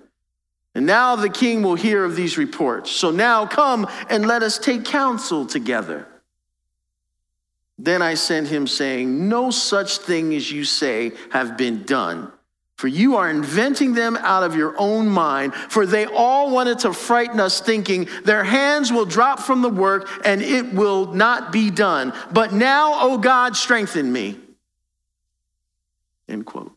And 0.74 0.86
now 0.86 1.16
the 1.16 1.30
king 1.30 1.64
will 1.64 1.76
hear 1.76 2.04
of 2.04 2.16
these 2.16 2.38
reports. 2.38 2.92
So 2.92 3.12
now 3.12 3.46
come 3.46 3.88
and 4.10 4.28
let 4.28 4.44
us 4.44 4.58
take 4.58 4.86
counsel 4.86 5.46
together. 5.46 6.08
Then 7.78 8.02
I 8.02 8.14
sent 8.14 8.48
him, 8.48 8.68
saying, 8.68 9.28
No 9.28 9.52
such 9.52 9.98
thing 9.98 10.34
as 10.34 10.52
you 10.52 10.64
say 10.64 11.12
have 11.32 11.58
been 11.58 11.84
done. 11.84 12.32
For 12.86 12.90
you 12.90 13.16
are 13.16 13.32
inventing 13.32 13.96
them 13.96 14.16
out 14.16 14.44
of 14.44 14.56
your 14.56 14.76
own 14.78 15.10
mind. 15.10 15.56
For 15.56 15.88
they 15.88 16.06
all 16.06 16.52
wanted 16.52 16.78
to 16.82 16.94
frighten 16.94 17.40
us, 17.40 17.60
thinking 17.60 18.08
their 18.26 18.44
hands 18.44 18.92
will 18.92 19.06
drop 19.06 19.40
from 19.40 19.64
the 19.64 19.70
work 19.70 20.08
and 20.24 20.40
it 20.40 20.72
will 20.72 21.08
not 21.08 21.52
be 21.52 21.72
done. 21.72 22.14
But 22.32 22.54
now, 22.54 23.00
O 23.02 23.18
God, 23.18 23.56
strengthen 23.56 24.14
me. 24.14 24.38
End 26.30 26.46
quote. 26.46 26.74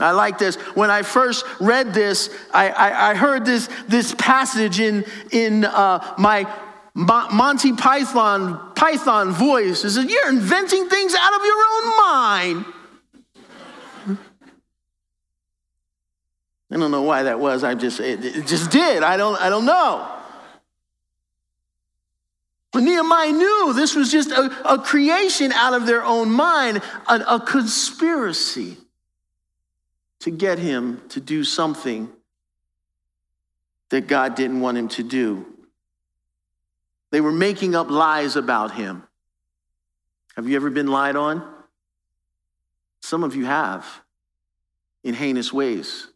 I 0.00 0.12
like 0.12 0.38
this. 0.38 0.56
When 0.74 0.90
I 0.90 1.02
first 1.02 1.44
read 1.60 1.92
this, 1.92 2.34
I, 2.50 2.70
I, 2.70 3.10
I 3.10 3.14
heard 3.16 3.44
this, 3.44 3.68
this 3.88 4.14
passage 4.14 4.80
in, 4.80 5.04
in 5.32 5.66
uh, 5.66 6.14
my 6.16 6.50
Monty 6.94 7.74
Python, 7.74 8.72
Python 8.74 9.32
voice. 9.32 9.82
He 9.82 9.90
says, 9.90 10.02
You're 10.02 10.30
inventing 10.30 10.88
things 10.88 11.14
out 11.14 11.34
of 11.34 11.44
your 11.44 11.62
own 11.74 11.96
mind. 11.98 12.64
I 16.74 16.76
don't 16.76 16.90
know 16.90 17.02
why 17.02 17.22
that 17.22 17.38
was. 17.38 17.62
I 17.62 17.74
just 17.76 18.00
it, 18.00 18.24
it, 18.24 18.46
just 18.48 18.72
did. 18.72 19.04
I 19.04 19.16
don't 19.16 19.40
I 19.40 19.48
don't 19.48 19.64
know. 19.64 20.10
But 22.72 22.82
Nehemiah 22.82 23.30
knew 23.30 23.72
this 23.72 23.94
was 23.94 24.10
just 24.10 24.32
a, 24.32 24.50
a 24.68 24.78
creation 24.80 25.52
out 25.52 25.74
of 25.74 25.86
their 25.86 26.02
own 26.04 26.32
mind, 26.32 26.82
a, 27.08 27.20
a 27.28 27.40
conspiracy 27.40 28.76
to 30.20 30.32
get 30.32 30.58
him 30.58 31.00
to 31.10 31.20
do 31.20 31.44
something 31.44 32.10
that 33.90 34.08
God 34.08 34.34
didn't 34.34 34.60
want 34.60 34.76
him 34.76 34.88
to 34.88 35.04
do. 35.04 35.46
They 37.12 37.20
were 37.20 37.30
making 37.30 37.76
up 37.76 37.88
lies 37.88 38.34
about 38.34 38.72
him. 38.72 39.04
Have 40.34 40.48
you 40.48 40.56
ever 40.56 40.70
been 40.70 40.88
lied 40.88 41.14
on? 41.14 41.48
Some 43.00 43.22
of 43.22 43.36
you 43.36 43.44
have 43.44 43.86
in 45.04 45.14
heinous 45.14 45.52
ways 45.52 46.08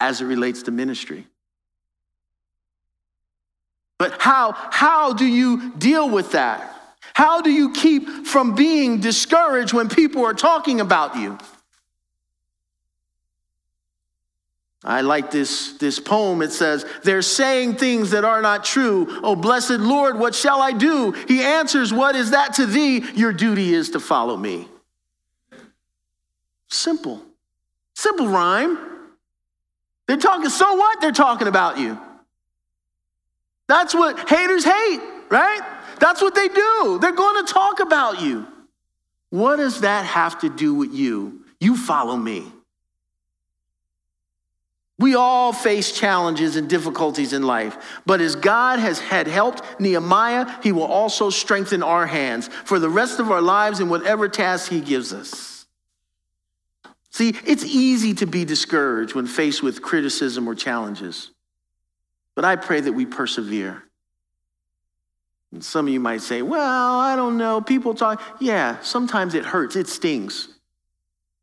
as 0.00 0.20
it 0.20 0.24
relates 0.24 0.62
to 0.64 0.70
ministry. 0.70 1.26
But 3.98 4.20
how, 4.20 4.52
how 4.70 5.12
do 5.12 5.26
you 5.26 5.72
deal 5.72 6.08
with 6.08 6.32
that? 6.32 6.74
How 7.12 7.42
do 7.42 7.50
you 7.50 7.72
keep 7.72 8.26
from 8.26 8.54
being 8.54 9.00
discouraged 9.00 9.74
when 9.74 9.90
people 9.90 10.24
are 10.24 10.32
talking 10.32 10.80
about 10.80 11.16
you? 11.16 11.36
I 14.82 15.02
like 15.02 15.30
this, 15.30 15.72
this 15.72 16.00
poem. 16.00 16.40
It 16.40 16.52
says, 16.52 16.86
They're 17.04 17.20
saying 17.20 17.74
things 17.74 18.12
that 18.12 18.24
are 18.24 18.40
not 18.40 18.64
true. 18.64 19.20
Oh, 19.22 19.36
blessed 19.36 19.72
Lord, 19.72 20.18
what 20.18 20.34
shall 20.34 20.62
I 20.62 20.72
do? 20.72 21.12
He 21.28 21.42
answers, 21.42 21.92
What 21.92 22.16
is 22.16 22.30
that 22.30 22.54
to 22.54 22.64
thee? 22.64 23.04
Your 23.14 23.34
duty 23.34 23.74
is 23.74 23.90
to 23.90 24.00
follow 24.00 24.38
me. 24.38 24.66
Simple. 26.68 27.20
Simple 27.94 28.28
rhyme. 28.28 28.89
They're 30.10 30.16
talking, 30.16 30.50
so 30.50 30.74
what? 30.74 31.00
They're 31.00 31.12
talking 31.12 31.46
about 31.46 31.78
you. 31.78 31.96
That's 33.68 33.94
what 33.94 34.28
haters 34.28 34.64
hate, 34.64 35.00
right? 35.28 35.60
That's 36.00 36.20
what 36.20 36.34
they 36.34 36.48
do. 36.48 36.98
They're 37.00 37.12
going 37.12 37.46
to 37.46 37.52
talk 37.52 37.78
about 37.78 38.20
you. 38.20 38.44
What 39.28 39.58
does 39.58 39.82
that 39.82 40.04
have 40.06 40.40
to 40.40 40.48
do 40.48 40.74
with 40.74 40.92
you? 40.92 41.44
You 41.60 41.76
follow 41.76 42.16
me. 42.16 42.44
We 44.98 45.14
all 45.14 45.52
face 45.52 45.92
challenges 45.92 46.56
and 46.56 46.68
difficulties 46.68 47.32
in 47.32 47.44
life, 47.44 48.00
but 48.04 48.20
as 48.20 48.34
God 48.34 48.80
has 48.80 48.98
had 48.98 49.28
helped 49.28 49.62
Nehemiah, 49.80 50.58
he 50.60 50.72
will 50.72 50.82
also 50.82 51.30
strengthen 51.30 51.84
our 51.84 52.08
hands 52.08 52.48
for 52.64 52.80
the 52.80 52.90
rest 52.90 53.20
of 53.20 53.30
our 53.30 53.40
lives 53.40 53.78
in 53.78 53.88
whatever 53.88 54.28
task 54.28 54.72
he 54.72 54.80
gives 54.80 55.12
us. 55.12 55.59
See, 57.10 57.34
it's 57.44 57.64
easy 57.64 58.14
to 58.14 58.26
be 58.26 58.44
discouraged 58.44 59.14
when 59.14 59.26
faced 59.26 59.62
with 59.62 59.82
criticism 59.82 60.48
or 60.48 60.54
challenges, 60.54 61.30
but 62.36 62.44
I 62.44 62.56
pray 62.56 62.80
that 62.80 62.92
we 62.92 63.04
persevere. 63.04 63.82
And 65.52 65.64
some 65.64 65.88
of 65.88 65.92
you 65.92 65.98
might 65.98 66.20
say, 66.20 66.42
well, 66.42 67.00
I 67.00 67.16
don't 67.16 67.36
know. 67.36 67.60
People 67.60 67.94
talk. 67.94 68.22
Yeah, 68.40 68.78
sometimes 68.82 69.34
it 69.34 69.44
hurts, 69.44 69.74
it 69.74 69.88
stings, 69.88 70.48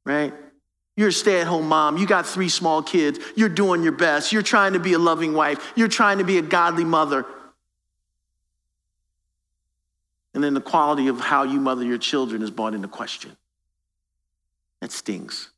right? 0.06 0.34
You're 0.96 1.10
a 1.10 1.12
stay 1.12 1.42
at 1.42 1.48
home 1.48 1.68
mom. 1.68 1.98
You 1.98 2.08
got 2.08 2.26
three 2.26 2.50
small 2.50 2.82
kids. 2.82 3.20
You're 3.36 3.50
doing 3.50 3.84
your 3.84 3.92
best. 3.92 4.32
You're 4.32 4.42
trying 4.42 4.74
to 4.74 4.80
be 4.80 4.94
a 4.94 5.00
loving 5.00 5.34
wife. 5.34 5.74
You're 5.76 5.90
trying 5.90 6.18
to 6.20 6.24
be 6.24 6.38
a 6.38 6.42
godly 6.42 6.86
mother. 6.86 7.26
And 10.34 10.44
then 10.44 10.54
the 10.54 10.62
quality 10.62 11.08
of 11.08 11.20
how 11.20 11.44
you 11.44 11.60
mother 11.60 11.84
your 11.84 11.98
children 11.98 12.42
is 12.42 12.50
brought 12.50 12.74
into 12.74 12.88
question. 12.88 13.36
That 14.82 14.92
stings. 14.92 15.50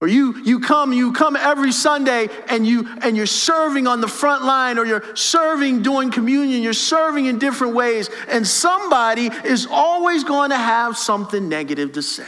Or 0.00 0.08
you, 0.08 0.42
you 0.44 0.60
come, 0.60 0.94
you 0.94 1.12
come 1.12 1.36
every 1.36 1.72
Sunday 1.72 2.28
and 2.48 2.66
you 2.66 2.88
and 3.02 3.16
you're 3.16 3.26
serving 3.26 3.86
on 3.86 4.00
the 4.00 4.08
front 4.08 4.44
line, 4.44 4.78
or 4.78 4.86
you're 4.86 5.14
serving 5.14 5.82
doing 5.82 6.10
communion, 6.10 6.62
you're 6.62 6.72
serving 6.72 7.26
in 7.26 7.38
different 7.38 7.74
ways, 7.74 8.08
and 8.28 8.46
somebody 8.46 9.26
is 9.44 9.66
always 9.70 10.24
going 10.24 10.50
to 10.50 10.56
have 10.56 10.96
something 10.96 11.50
negative 11.50 11.92
to 11.92 12.02
say. 12.02 12.24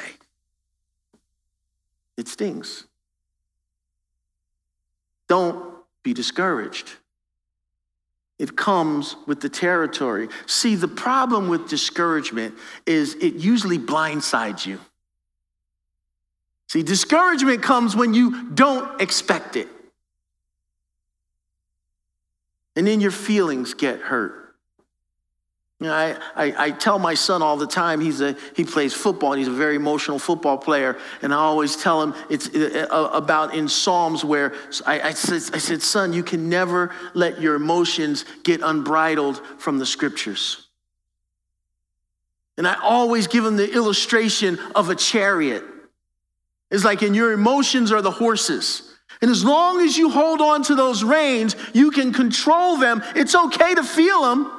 It 2.18 2.28
stings. 2.28 2.86
Don't 5.28 5.64
be 6.02 6.12
discouraged. 6.12 6.92
It 8.38 8.54
comes 8.54 9.16
with 9.26 9.40
the 9.40 9.48
territory. 9.48 10.28
See, 10.46 10.74
the 10.74 10.88
problem 10.88 11.48
with 11.48 11.70
discouragement 11.70 12.54
is 12.84 13.14
it 13.14 13.34
usually 13.34 13.78
blindsides 13.78 14.66
you. 14.66 14.78
See, 16.72 16.82
discouragement 16.82 17.62
comes 17.62 17.94
when 17.94 18.14
you 18.14 18.48
don't 18.48 18.98
expect 18.98 19.56
it. 19.56 19.68
And 22.74 22.86
then 22.86 23.02
your 23.02 23.10
feelings 23.10 23.74
get 23.74 24.00
hurt. 24.00 24.54
You 25.78 25.88
know, 25.88 25.92
I, 25.92 26.16
I, 26.34 26.54
I, 26.56 26.70
tell 26.70 26.98
my 26.98 27.12
son 27.12 27.42
all 27.42 27.58
the 27.58 27.66
time, 27.66 28.00
he's 28.00 28.22
a, 28.22 28.38
he 28.56 28.64
plays 28.64 28.94
football 28.94 29.34
he's 29.34 29.48
a 29.48 29.50
very 29.50 29.76
emotional 29.76 30.18
football 30.18 30.56
player. 30.56 30.96
And 31.20 31.34
I 31.34 31.36
always 31.36 31.76
tell 31.76 32.02
him 32.02 32.14
it's 32.30 32.48
uh, 32.48 32.86
uh, 32.90 33.10
about 33.12 33.54
in 33.54 33.68
Psalms 33.68 34.24
where 34.24 34.54
I, 34.86 35.08
I, 35.08 35.10
said, 35.10 35.54
I 35.54 35.58
said, 35.58 35.82
son, 35.82 36.14
you 36.14 36.22
can 36.22 36.48
never 36.48 36.94
let 37.12 37.38
your 37.38 37.54
emotions 37.54 38.24
get 38.44 38.62
unbridled 38.62 39.42
from 39.58 39.78
the 39.78 39.84
scriptures. 39.84 40.68
And 42.56 42.66
I 42.66 42.80
always 42.82 43.26
give 43.26 43.44
him 43.44 43.58
the 43.58 43.70
illustration 43.70 44.58
of 44.74 44.88
a 44.88 44.94
chariot. 44.94 45.64
It's 46.72 46.84
like, 46.84 47.02
and 47.02 47.14
your 47.14 47.32
emotions 47.32 47.92
are 47.92 48.00
the 48.02 48.10
horses. 48.10 48.96
And 49.20 49.30
as 49.30 49.44
long 49.44 49.82
as 49.82 49.96
you 49.96 50.10
hold 50.10 50.40
on 50.40 50.62
to 50.64 50.74
those 50.74 51.04
reins, 51.04 51.54
you 51.74 51.90
can 51.90 52.12
control 52.12 52.78
them. 52.78 53.02
It's 53.14 53.34
okay 53.34 53.74
to 53.74 53.84
feel 53.84 54.22
them. 54.22 54.50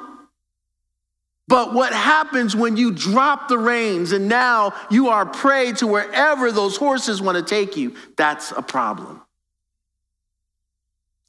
But 1.48 1.74
what 1.74 1.92
happens 1.92 2.56
when 2.56 2.76
you 2.76 2.92
drop 2.92 3.48
the 3.48 3.58
reins 3.58 4.12
and 4.12 4.28
now 4.28 4.72
you 4.90 5.08
are 5.08 5.26
prey 5.26 5.72
to 5.72 5.86
wherever 5.86 6.50
those 6.50 6.76
horses 6.76 7.20
want 7.20 7.36
to 7.36 7.44
take 7.44 7.76
you? 7.76 7.96
That's 8.16 8.52
a 8.52 8.62
problem. 8.62 9.20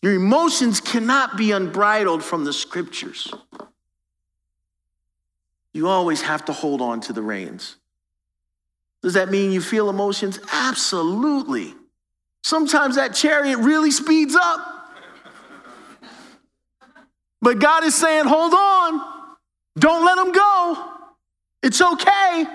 Your 0.02 0.14
emotions 0.14 0.80
cannot 0.80 1.36
be 1.36 1.52
unbridled 1.52 2.24
from 2.24 2.46
the 2.46 2.54
scriptures. 2.54 3.34
You 5.74 5.90
always 5.90 6.22
have 6.22 6.46
to 6.46 6.54
hold 6.54 6.80
on 6.80 7.02
to 7.02 7.12
the 7.12 7.24
reins. 7.24 7.76
Does 9.06 9.14
that 9.14 9.30
mean 9.30 9.52
you 9.52 9.62
feel 9.62 9.88
emotions? 9.88 10.40
Absolutely. 10.52 11.76
Sometimes 12.44 12.96
that 12.96 13.14
chariot 13.14 13.60
really 13.60 13.92
speeds 13.92 14.36
up. 14.36 14.90
But 17.40 17.60
God 17.60 17.84
is 17.84 17.94
saying, 17.94 18.26
hold 18.26 18.56
on. 18.56 19.30
Don't 19.78 20.04
let 20.04 20.16
them 20.16 20.32
go. 20.32 20.92
It's 21.62 21.84
okay. 21.84 22.46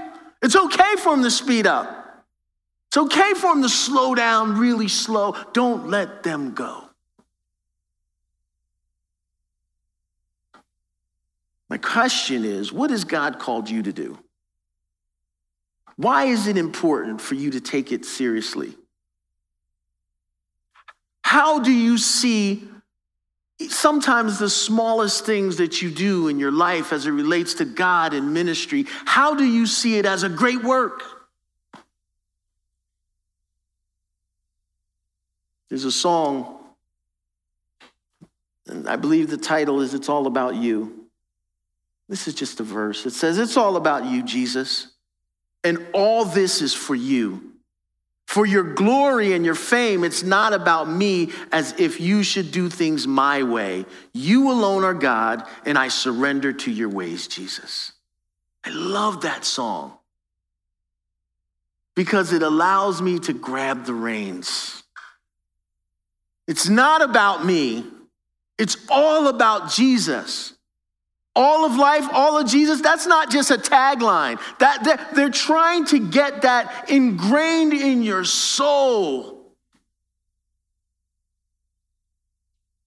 It's 0.43 0.57
okay 0.57 0.97
for 0.97 1.15
them 1.15 1.23
to 1.23 1.31
speed 1.31 1.69
up. 1.69 2.27
It's 2.89 2.97
okay 2.97 3.33
for 3.35 3.55
them 3.55 3.63
to 3.63 3.69
slow 3.69 4.17
down 4.17 4.59
really 4.59 4.89
slow. 4.89 5.37
Don't 5.53 5.89
let 5.89 6.25
them 6.25 6.53
go. 6.53 6.83
My 11.69 11.79
question 11.79 12.45
is 12.45 12.73
what 12.73 12.91
has 12.91 13.05
God 13.05 13.39
called 13.39 13.71
you 13.71 13.85
to 13.85 13.93
do? 13.93 14.19
Why 16.01 16.25
is 16.25 16.47
it 16.47 16.57
important 16.57 17.21
for 17.21 17.35
you 17.35 17.51
to 17.51 17.61
take 17.61 17.93
it 17.93 18.07
seriously? 18.07 18.75
How 21.23 21.59
do 21.59 21.71
you 21.71 21.99
see 21.99 22.67
sometimes 23.69 24.39
the 24.39 24.49
smallest 24.49 25.27
things 25.27 25.59
that 25.59 25.83
you 25.83 25.91
do 25.91 26.29
in 26.29 26.39
your 26.39 26.53
life 26.53 26.95
as 26.95 27.07
it 27.07 27.11
relates 27.11 27.53
to 27.55 27.67
God 27.67 28.15
and 28.15 28.33
ministry, 28.33 28.87
how 29.05 29.35
do 29.35 29.45
you 29.45 29.67
see 29.67 29.99
it 29.99 30.07
as 30.07 30.23
a 30.23 30.31
great 30.31 30.65
work? 30.65 31.03
There's 35.69 35.85
a 35.85 35.93
song, 35.93 36.61
and 38.67 38.89
I 38.89 38.97
believe 38.97 39.29
the 39.29 39.37
title 39.37 39.83
is 39.83 39.93
It's 39.93 40.09
All 40.09 40.27
About 40.27 40.55
You. 40.55 41.05
This 42.09 42.27
is 42.27 42.33
just 42.33 42.59
a 42.59 42.65
verse. 42.65 43.05
It 43.05 43.13
says, 43.13 43.37
It's 43.37 43.59
all 43.59 43.77
about 43.77 44.07
you, 44.07 44.23
Jesus, 44.23 44.93
and 45.65 45.87
all 45.93 46.25
this 46.25 46.63
is 46.63 46.75
for 46.75 46.95
you. 46.95 47.47
For 48.27 48.47
your 48.47 48.63
glory 48.63 49.33
and 49.33 49.45
your 49.45 49.57
fame, 49.57 50.05
it's 50.05 50.23
not 50.23 50.53
about 50.53 50.89
me 50.89 51.33
as 51.51 51.75
if 51.79 52.01
you 52.01 52.23
should 52.23 52.53
do 52.53 52.69
things 52.69 53.07
my 53.07 53.43
way. 53.43 53.85
You 54.13 54.53
alone 54.53 54.85
are 54.85 54.95
God, 54.95 55.45
and 55.67 55.77
I 55.77 55.89
surrender 55.89 56.53
to 56.53 56.71
your 56.71 56.89
ways, 56.89 57.27
Jesus. 57.27 57.93
I 58.63 58.71
love 58.71 59.23
that 59.23 59.45
song 59.45 59.95
because 61.97 62.33
it 62.33 62.43
allows 62.43 63.03
me 63.03 63.19
to 63.19 63.33
grab 63.33 63.85
the 63.85 63.95
reins. 63.95 64.85
It's 66.47 66.69
not 66.69 67.03
about 67.03 67.45
me, 67.45 67.85
it's 68.59 68.77
all 68.89 69.29
about 69.29 69.71
Jesus. 69.71 70.55
All 71.37 71.65
of 71.65 71.77
life, 71.77 72.07
all 72.13 72.39
of 72.39 72.49
Jesus, 72.49 72.81
that's 72.81 73.07
not 73.07 73.31
just 73.31 73.51
a 73.51 73.57
tagline. 73.57 74.41
That, 74.59 74.85
that 74.85 75.15
they're 75.15 75.31
trying 75.31 75.85
to 75.87 75.99
get 75.99 76.43
that 76.43 76.91
ingrained 76.91 77.73
in 77.73 78.03
your 78.03 78.25
soul. 78.25 79.41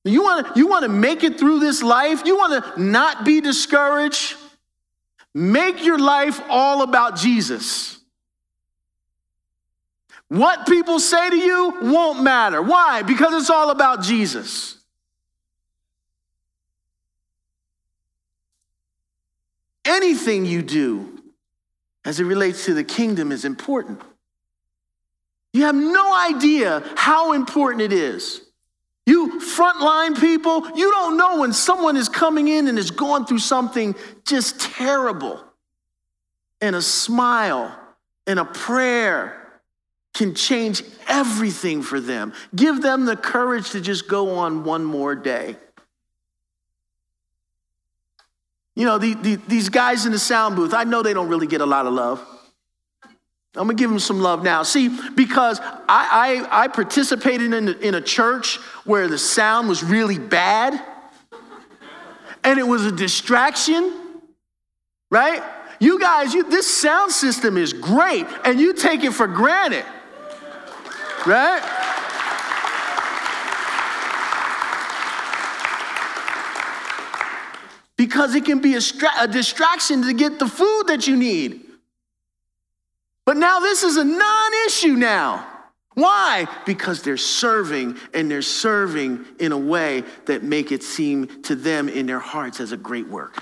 You 0.06 0.22
want 0.22 0.48
to 0.48 0.60
you 0.60 0.68
want 0.68 0.84
to 0.84 0.90
make 0.90 1.24
it 1.24 1.40
through 1.40 1.60
this 1.60 1.82
life? 1.82 2.24
You 2.26 2.36
want 2.36 2.64
to 2.64 2.82
not 2.82 3.24
be 3.24 3.40
discouraged? 3.40 4.36
Make 5.34 5.84
your 5.84 5.98
life 5.98 6.42
all 6.50 6.84
about 6.84 7.16
Jesus. 7.16 8.00
What 10.28 10.68
people 10.68 11.00
say 11.00 11.30
to 11.30 11.38
you 11.38 11.78
won't 11.82 12.24
matter. 12.24 12.62
Why? 12.62 13.02
Because 13.04 13.34
it's 13.34 13.50
all 13.50 13.70
about 13.70 14.02
Jesus. 14.02 14.73
Anything 19.86 20.46
you 20.46 20.62
do 20.62 21.22
as 22.06 22.20
it 22.20 22.26
relates 22.26 22.66
to 22.66 22.74
the 22.74 22.84
kingdom 22.84 23.32
is 23.32 23.46
important. 23.46 24.02
You 25.54 25.64
have 25.64 25.76
no 25.76 26.16
idea 26.16 26.84
how 26.96 27.34
important 27.34 27.82
it 27.82 27.94
is. 27.94 28.42
You 29.06 29.40
frontline 29.40 30.20
people, 30.20 30.66
you 30.76 30.90
don't 30.92 31.18
know 31.18 31.40
when 31.40 31.52
someone 31.52 31.98
is 31.98 32.08
coming 32.08 32.48
in 32.48 32.68
and 32.68 32.80
is 32.80 32.92
going 32.92 33.26
through 33.26 33.40
something 33.40 33.96
just 34.26 34.60
terrible. 34.60 35.44
And 36.62 36.76
a 36.76 36.82
smile 36.82 37.78
and 38.26 38.40
a 38.40 38.46
prayer 38.46 39.62
can 40.14 40.36
change 40.36 40.84
everything 41.08 41.82
for 41.82 42.00
them. 42.00 42.34
Give 42.56 42.82
them 42.82 43.06
the 43.06 43.18
courage 43.18 43.72
to 43.72 43.82
just 43.82 44.08
go 44.08 44.38
on 44.38 44.64
one 44.64 44.86
more 44.86 45.16
day. 45.16 45.58
You 48.76 48.86
know, 48.86 48.98
the, 48.98 49.14
the, 49.14 49.36
these 49.48 49.70
guys 49.70 50.06
in 50.06 50.12
the 50.12 50.20
sound 50.20 50.56
booth, 50.56 50.74
I 50.74 50.84
know 50.84 51.04
they 51.04 51.14
don't 51.14 51.28
really 51.28 51.48
get 51.48 51.62
a 51.62 51.66
lot 51.66 51.86
of 51.86 51.94
love. 51.94 52.26
I'm 53.56 53.68
gonna 53.68 53.76
give 53.76 53.90
them 53.90 54.00
some 54.00 54.20
love 54.20 54.44
now. 54.44 54.64
See, 54.64 54.90
because 55.14 55.60
I, 55.60 56.48
I, 56.50 56.64
I 56.64 56.68
participated 56.70 57.54
in, 57.54 57.70
in 57.70 57.94
a 57.94 58.02
church 58.02 58.58
where 58.84 59.08
the 59.08 59.20
sound 59.20 59.70
was 59.70 59.84
really 59.84 60.18
bad 60.18 60.82
and 62.44 62.60
it 62.60 62.64
was 62.64 62.86
a 62.86 62.92
distraction, 62.92 63.94
right? 65.12 65.44
You 65.80 66.00
guys, 66.00 66.34
you, 66.34 66.50
this 66.50 66.66
sound 66.66 67.12
system 67.12 67.58
is 67.58 67.74
great 67.74 68.26
and 68.44 68.60
you 68.60 68.74
take 68.74 69.04
it 69.04 69.14
for 69.14 69.28
granted, 69.28 69.86
right? 71.28 71.93
Because 78.06 78.36
it 78.36 78.44
can 78.44 78.60
be 78.60 78.76
a, 78.76 78.82
stra- 78.82 79.22
a 79.22 79.28
distraction 79.30 80.04
to 80.04 80.14
get 80.14 80.38
the 80.38 80.46
food 80.46 80.84
that 80.88 81.08
you 81.08 81.16
need. 81.16 81.62
But 83.26 83.38
now 83.38 83.62
this 83.62 83.82
is 83.82 83.96
a 83.96 84.04
non 84.04 84.52
issue 84.68 84.96
now. 84.96 85.48
Why? 85.94 86.50
Because 86.66 87.02
they're 87.02 87.16
serving 87.16 87.98
and 88.14 88.30
they're 88.30 88.42
serving 88.42 89.24
in 89.40 89.54
a 89.54 89.58
way 89.58 90.04
that 90.26 90.44
make 90.44 90.74
it 90.74 90.84
seem 90.84 91.44
to 91.44 91.56
them 91.56 91.88
in 91.88 92.06
their 92.06 92.20
hearts 92.20 92.60
as 92.60 92.74
a 92.74 92.78
great 92.78 93.08
work. 93.08 93.42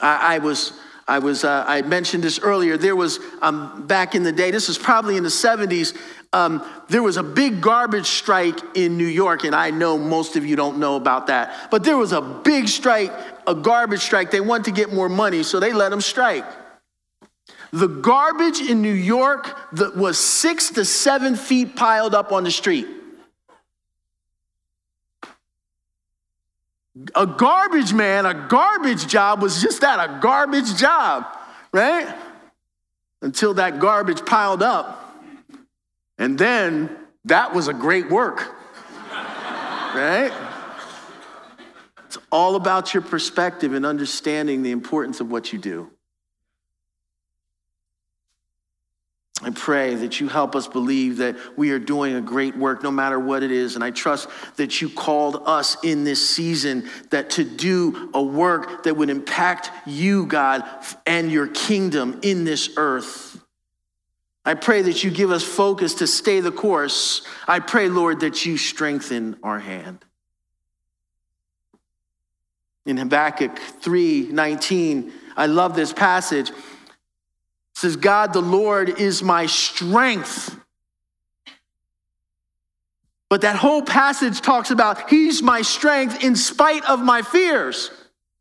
I, 0.00 0.36
I 0.36 0.38
was 0.38 0.78
I 1.08 1.20
was, 1.20 1.44
uh, 1.44 1.64
I 1.68 1.82
mentioned 1.82 2.24
this 2.24 2.40
earlier. 2.40 2.76
There 2.76 2.96
was, 2.96 3.20
um, 3.40 3.86
back 3.86 4.16
in 4.16 4.24
the 4.24 4.32
day, 4.32 4.50
this 4.50 4.66
was 4.66 4.76
probably 4.76 5.16
in 5.16 5.22
the 5.22 5.28
70s, 5.28 5.96
um, 6.36 6.62
there 6.88 7.02
was 7.02 7.16
a 7.16 7.22
big 7.22 7.62
garbage 7.62 8.06
strike 8.06 8.58
in 8.76 8.98
New 8.98 9.06
York, 9.06 9.44
and 9.44 9.54
I 9.54 9.70
know 9.70 9.96
most 9.96 10.36
of 10.36 10.44
you 10.44 10.54
don't 10.54 10.78
know 10.78 10.96
about 10.96 11.28
that. 11.28 11.70
But 11.70 11.82
there 11.82 11.96
was 11.96 12.12
a 12.12 12.20
big 12.20 12.68
strike, 12.68 13.12
a 13.46 13.54
garbage 13.54 14.00
strike. 14.00 14.30
They 14.30 14.40
wanted 14.40 14.66
to 14.66 14.72
get 14.72 14.92
more 14.92 15.08
money, 15.08 15.42
so 15.42 15.60
they 15.60 15.72
let 15.72 15.90
them 15.90 16.02
strike. 16.02 16.44
the 17.72 17.88
garbage 17.88 18.60
in 18.60 18.80
New 18.80 18.92
York 18.92 19.56
that 19.72 19.96
was 19.96 20.18
six 20.18 20.70
to 20.70 20.84
seven 20.84 21.36
feet 21.36 21.76
piled 21.76 22.14
up 22.14 22.32
on 22.32 22.44
the 22.44 22.50
street. 22.50 22.86
A 27.14 27.26
garbage 27.26 27.92
man, 27.92 28.24
a 28.24 28.32
garbage 28.32 29.06
job 29.06 29.42
was 29.42 29.60
just 29.60 29.82
that 29.82 29.98
a 29.98 30.18
garbage 30.20 30.76
job, 30.76 31.26
right? 31.72 32.14
Until 33.20 33.54
that 33.54 33.78
garbage 33.78 34.24
piled 34.24 34.62
up. 34.62 35.05
And 36.18 36.38
then 36.38 36.96
that 37.24 37.52
was 37.52 37.68
a 37.68 37.74
great 37.74 38.08
work, 38.08 38.54
right? 39.12 40.32
It's 42.06 42.18
all 42.30 42.56
about 42.56 42.94
your 42.94 43.02
perspective 43.02 43.74
and 43.74 43.84
understanding 43.84 44.62
the 44.62 44.70
importance 44.70 45.20
of 45.20 45.30
what 45.30 45.52
you 45.52 45.58
do. 45.58 45.90
I 49.42 49.50
pray 49.50 49.94
that 49.96 50.18
you 50.18 50.28
help 50.28 50.56
us 50.56 50.66
believe 50.66 51.18
that 51.18 51.36
we 51.58 51.70
are 51.70 51.78
doing 51.78 52.16
a 52.16 52.22
great 52.22 52.56
work 52.56 52.82
no 52.82 52.90
matter 52.90 53.20
what 53.20 53.42
it 53.42 53.52
is. 53.52 53.74
And 53.74 53.84
I 53.84 53.90
trust 53.90 54.28
that 54.56 54.80
you 54.80 54.88
called 54.88 55.42
us 55.44 55.76
in 55.84 56.04
this 56.04 56.26
season 56.26 56.88
that 57.10 57.30
to 57.30 57.44
do 57.44 58.10
a 58.14 58.22
work 58.22 58.84
that 58.84 58.96
would 58.96 59.10
impact 59.10 59.70
you, 59.86 60.24
God, 60.24 60.64
and 61.04 61.30
your 61.30 61.48
kingdom 61.48 62.18
in 62.22 62.44
this 62.44 62.70
earth. 62.78 63.40
I 64.46 64.54
pray 64.54 64.80
that 64.82 65.04
you 65.04 65.10
give 65.10 65.30
us 65.30 65.42
focus 65.42 65.94
to 65.94 66.06
stay 66.06 66.40
the 66.40 66.52
course. 66.52 67.22
I 67.46 67.60
pray, 67.60 67.88
Lord, 67.88 68.20
that 68.20 68.46
you 68.46 68.56
strengthen 68.56 69.36
our 69.42 69.58
hand. 69.58 70.04
In 72.86 72.96
Habakkuk 72.96 73.58
3:19, 73.82 75.12
I 75.36 75.46
love 75.46 75.76
this 75.76 75.92
passage 75.92 76.52
says, 77.76 77.96
God 77.96 78.32
the 78.32 78.40
Lord 78.40 78.88
is 78.88 79.22
my 79.22 79.44
strength. 79.44 80.58
But 83.28 83.42
that 83.42 83.56
whole 83.56 83.82
passage 83.82 84.40
talks 84.40 84.70
about 84.70 85.10
He's 85.10 85.42
my 85.42 85.60
strength 85.60 86.24
in 86.24 86.36
spite 86.36 86.88
of 86.88 87.00
my 87.00 87.20
fears. 87.20 87.90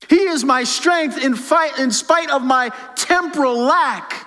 He 0.08 0.22
is 0.22 0.46
my 0.46 0.64
strength 0.64 1.22
in, 1.22 1.36
fight, 1.36 1.78
in 1.80 1.92
spite 1.92 2.30
of 2.30 2.44
my 2.44 2.70
temporal 2.96 3.58
lack. 3.58 4.26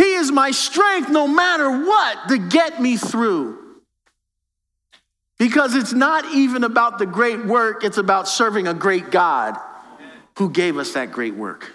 He 0.00 0.14
is 0.14 0.32
my 0.32 0.50
strength 0.50 1.10
no 1.10 1.28
matter 1.28 1.84
what 1.84 2.30
to 2.30 2.38
get 2.38 2.80
me 2.80 2.96
through. 2.96 3.58
Because 5.38 5.74
it's 5.74 5.92
not 5.92 6.24
even 6.32 6.64
about 6.64 6.98
the 6.98 7.04
great 7.04 7.44
work, 7.44 7.84
it's 7.84 7.98
about 7.98 8.26
serving 8.26 8.66
a 8.66 8.72
great 8.72 9.10
God 9.10 9.58
who 10.38 10.48
gave 10.48 10.78
us 10.78 10.94
that 10.94 11.12
great 11.12 11.34
work. 11.34 11.70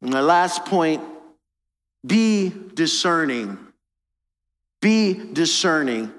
And 0.00 0.10
my 0.10 0.22
last 0.22 0.64
point 0.64 1.02
be 2.06 2.50
discerning. 2.72 3.58
Be 4.80 5.12
discerning. 5.12 6.14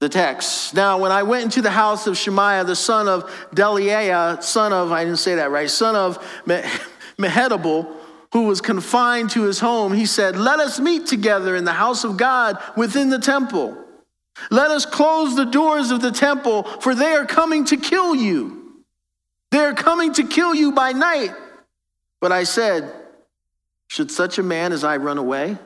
The 0.00 0.08
text. 0.08 0.74
Now, 0.74 0.98
when 0.98 1.12
I 1.12 1.22
went 1.22 1.44
into 1.44 1.62
the 1.62 1.70
house 1.70 2.08
of 2.08 2.16
Shemaiah, 2.16 2.64
the 2.64 2.76
son 2.76 3.06
of 3.06 3.30
Delaiah, 3.54 4.42
son 4.42 4.72
of, 4.72 4.90
I 4.90 5.04
didn't 5.04 5.18
say 5.18 5.36
that 5.36 5.52
right, 5.52 5.70
son 5.70 5.94
of 5.94 6.24
Mehetabel, 7.18 7.94
who 8.32 8.44
was 8.44 8.60
confined 8.60 9.30
to 9.30 9.42
his 9.44 9.60
home, 9.60 9.92
he 9.92 10.06
said, 10.06 10.36
Let 10.36 10.60
us 10.60 10.78
meet 10.78 11.06
together 11.06 11.56
in 11.56 11.64
the 11.64 11.72
house 11.72 12.04
of 12.04 12.16
God 12.16 12.58
within 12.76 13.10
the 13.10 13.18
temple. 13.18 13.76
Let 14.50 14.70
us 14.70 14.86
close 14.86 15.34
the 15.34 15.44
doors 15.44 15.90
of 15.90 16.00
the 16.00 16.12
temple, 16.12 16.62
for 16.62 16.94
they 16.94 17.12
are 17.14 17.26
coming 17.26 17.64
to 17.66 17.76
kill 17.76 18.14
you. 18.14 18.84
They 19.50 19.58
are 19.58 19.74
coming 19.74 20.12
to 20.14 20.24
kill 20.24 20.54
you 20.54 20.72
by 20.72 20.92
night. 20.92 21.34
But 22.20 22.32
I 22.32 22.44
said, 22.44 22.92
Should 23.88 24.10
such 24.10 24.38
a 24.38 24.42
man 24.42 24.72
as 24.72 24.84
I 24.84 24.98
run 24.98 25.18
away? 25.18 25.56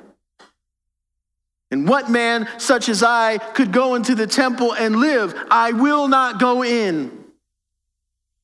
And 1.71 1.89
what 1.89 2.11
man 2.11 2.49
such 2.59 2.89
as 2.89 3.03
I 3.03 3.39
could 3.39 3.73
go 3.73 3.95
into 3.95 4.15
the 4.15 4.27
temple 4.27 4.75
and 4.75 4.97
live? 4.97 5.35
I 5.51 5.73
will 5.73 6.07
not 6.07 6.39
go 6.39 6.63
in. 6.63 7.22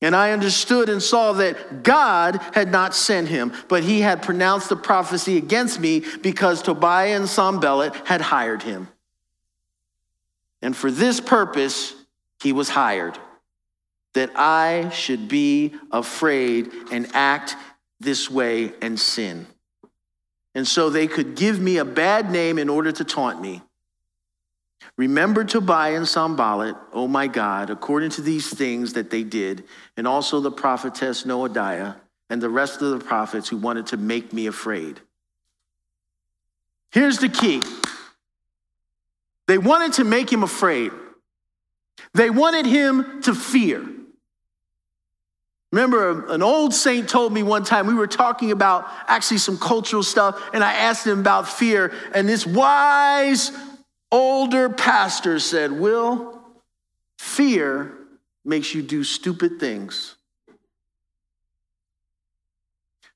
And 0.01 0.15
I 0.15 0.31
understood 0.31 0.87
and 0.87 1.03
saw 1.03 1.33
that 1.33 1.83
God 1.83 2.39
had 2.53 2.71
not 2.71 2.95
sent 2.95 3.27
him, 3.27 3.51
but 3.67 3.83
he 3.83 3.99
had 3.99 4.21
pronounced 4.21 4.69
the 4.69 4.77
prophecy 4.77 5.35
against 5.35 5.79
me 5.79 6.03
because 6.21 6.61
Tobiah 6.61 7.17
and 7.17 7.27
Sanballat 7.27 7.93
had 8.05 8.21
hired 8.21 8.63
him. 8.63 8.87
And 10.61 10.75
for 10.75 10.89
this 10.89 11.19
purpose, 11.19 11.93
he 12.41 12.53
was 12.53 12.69
hired, 12.69 13.17
that 14.13 14.31
I 14.35 14.89
should 14.89 15.27
be 15.27 15.73
afraid 15.91 16.71
and 16.91 17.13
act 17.13 17.55
this 17.99 18.31
way 18.31 18.71
and 18.81 18.97
sin. 18.97 19.47
And 20.55 20.65
so 20.67 20.89
they 20.89 21.07
could 21.07 21.35
give 21.35 21.59
me 21.59 21.77
a 21.77 21.85
bad 21.85 22.31
name 22.31 22.57
in 22.57 22.69
order 22.69 22.91
to 22.93 23.03
taunt 23.03 23.41
me. 23.41 23.61
Remember 24.99 25.45
Tobiah 25.45 25.95
and 25.95 26.05
Sanballat, 26.05 26.75
oh 26.91 27.07
my 27.07 27.27
God, 27.27 27.69
according 27.69 28.09
to 28.11 28.21
these 28.21 28.53
things 28.53 28.91
that 28.93 29.09
they 29.09 29.23
did, 29.23 29.63
and 29.95 30.05
also 30.05 30.41
the 30.41 30.51
prophetess 30.51 31.23
Noadiah 31.23 31.95
and 32.29 32.41
the 32.41 32.49
rest 32.49 32.81
of 32.81 32.91
the 32.91 33.05
prophets 33.05 33.47
who 33.47 33.55
wanted 33.55 33.87
to 33.87 33.97
make 33.97 34.33
me 34.33 34.47
afraid. 34.47 34.99
Here's 36.91 37.17
the 37.17 37.29
key 37.29 37.63
they 39.47 39.57
wanted 39.57 39.93
to 39.93 40.03
make 40.03 40.29
him 40.29 40.43
afraid, 40.43 40.91
they 42.13 42.29
wanted 42.29 42.65
him 42.65 43.21
to 43.21 43.33
fear. 43.33 43.87
Remember, 45.71 46.25
an 46.29 46.43
old 46.43 46.73
saint 46.73 47.07
told 47.07 47.31
me 47.31 47.41
one 47.41 47.63
time, 47.63 47.87
we 47.87 47.93
were 47.93 48.05
talking 48.05 48.51
about 48.51 48.85
actually 49.07 49.37
some 49.37 49.57
cultural 49.57 50.03
stuff, 50.03 50.49
and 50.53 50.61
I 50.61 50.73
asked 50.73 51.07
him 51.07 51.21
about 51.21 51.47
fear, 51.47 51.93
and 52.13 52.27
this 52.27 52.45
wise 52.45 53.53
older 54.11 54.69
pastor 54.69 55.39
said, 55.39 55.71
Will, 55.71 56.39
fear 57.17 57.93
makes 58.45 58.73
you 58.73 58.81
do 58.81 59.03
stupid 59.03 59.59
things. 59.59 60.15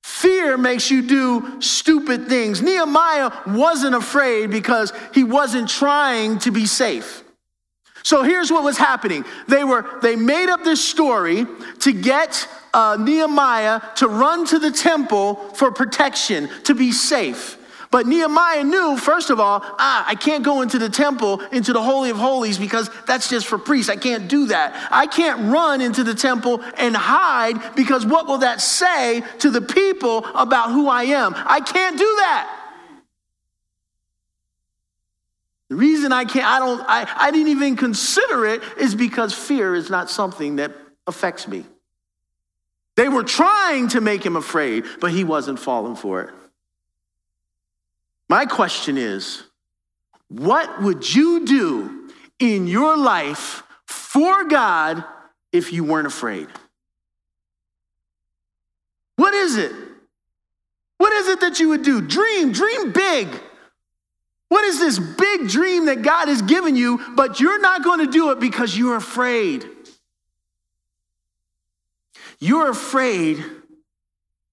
Fear 0.03 0.57
makes 0.57 0.91
you 0.91 1.01
do 1.01 1.61
stupid 1.61 2.27
things. 2.27 2.61
Nehemiah 2.61 3.31
wasn't 3.47 3.95
afraid 3.95 4.51
because 4.51 4.93
he 5.13 5.23
wasn't 5.23 5.69
trying 5.69 6.39
to 6.39 6.51
be 6.51 6.65
safe. 6.65 7.23
So 8.03 8.21
here's 8.23 8.51
what 8.51 8.63
was 8.63 8.77
happening. 8.77 9.23
They 9.47 9.63
were 9.63 9.85
they 10.01 10.15
made 10.17 10.49
up 10.49 10.63
this 10.63 10.83
story 10.83 11.45
to 11.79 11.93
get 11.93 12.47
uh, 12.73 12.97
Nehemiah 12.99 13.81
to 13.95 14.07
run 14.07 14.45
to 14.47 14.59
the 14.59 14.71
temple 14.71 15.35
for 15.55 15.71
protection, 15.71 16.49
to 16.65 16.75
be 16.75 16.91
safe. 16.91 17.57
But 17.93 18.07
Nehemiah 18.07 18.63
knew, 18.63 18.97
first 18.97 19.29
of 19.29 19.39
all, 19.39 19.59
ah, 19.63 20.03
I 20.07 20.15
can't 20.15 20.43
go 20.43 20.63
into 20.63 20.79
the 20.79 20.89
temple, 20.89 21.41
into 21.51 21.73
the 21.73 21.81
Holy 21.83 22.09
of 22.09 22.17
Holies, 22.17 22.57
because 22.57 22.89
that's 23.05 23.29
just 23.29 23.45
for 23.45 23.59
priests. 23.59 23.87
I 23.87 23.97
can't 23.97 24.27
do 24.27 24.47
that. 24.47 24.87
I 24.89 25.05
can't 25.05 25.53
run 25.53 25.79
into 25.79 26.03
the 26.03 26.15
temple 26.15 26.63
and 26.79 26.95
hide, 26.95 27.75
because 27.75 28.03
what 28.03 28.25
will 28.25 28.39
that 28.39 28.61
say 28.61 29.21
to 29.37 29.51
the 29.51 29.61
people 29.61 30.25
about 30.33 30.71
who 30.71 30.87
I 30.87 31.03
am? 31.03 31.35
I 31.35 31.59
can't 31.59 31.95
do 31.95 32.15
that. 32.17 32.71
The 35.69 35.75
reason 35.75 36.11
I 36.11 36.25
can't, 36.25 36.47
I 36.47 36.57
don't, 36.57 36.81
I, 36.87 37.07
I 37.15 37.29
didn't 37.29 37.49
even 37.49 37.75
consider 37.75 38.47
it 38.47 38.63
is 38.79 38.95
because 38.95 39.35
fear 39.35 39.75
is 39.75 39.91
not 39.91 40.09
something 40.09 40.55
that 40.55 40.71
affects 41.05 41.47
me. 41.47 41.63
They 42.95 43.07
were 43.07 43.23
trying 43.23 43.89
to 43.89 44.01
make 44.01 44.25
him 44.25 44.35
afraid, 44.35 44.83
but 44.99 45.11
he 45.11 45.23
wasn't 45.23 45.59
falling 45.59 45.95
for 45.95 46.21
it. 46.21 46.33
My 48.33 48.47
question 48.47 48.97
is 48.97 49.43
what 50.27 50.81
would 50.81 51.13
you 51.13 51.45
do 51.45 52.09
in 52.39 52.65
your 52.65 52.97
life 52.97 53.61
for 53.85 54.45
God 54.45 55.03
if 55.51 55.71
you 55.71 55.83
weren't 55.83 56.07
afraid? 56.07 56.47
What 59.17 59.35
is 59.35 59.57
it? 59.57 59.71
What 60.97 61.13
is 61.13 61.27
it 61.27 61.41
that 61.41 61.59
you 61.59 61.69
would 61.69 61.83
do? 61.83 62.01
Dream, 62.01 62.51
dream 62.53 62.91
big. 62.91 63.27
What 64.49 64.63
is 64.63 64.79
this 64.79 64.97
big 64.97 65.47
dream 65.47 65.85
that 65.85 66.01
God 66.01 66.27
has 66.27 66.41
given 66.41 66.75
you, 66.75 67.01
but 67.15 67.39
you're 67.39 67.61
not 67.61 67.83
going 67.83 67.99
to 68.03 68.11
do 68.11 68.31
it 68.31 68.39
because 68.39 68.75
you're 68.75 68.95
afraid? 68.95 69.63
You're 72.39 72.71
afraid 72.71 73.45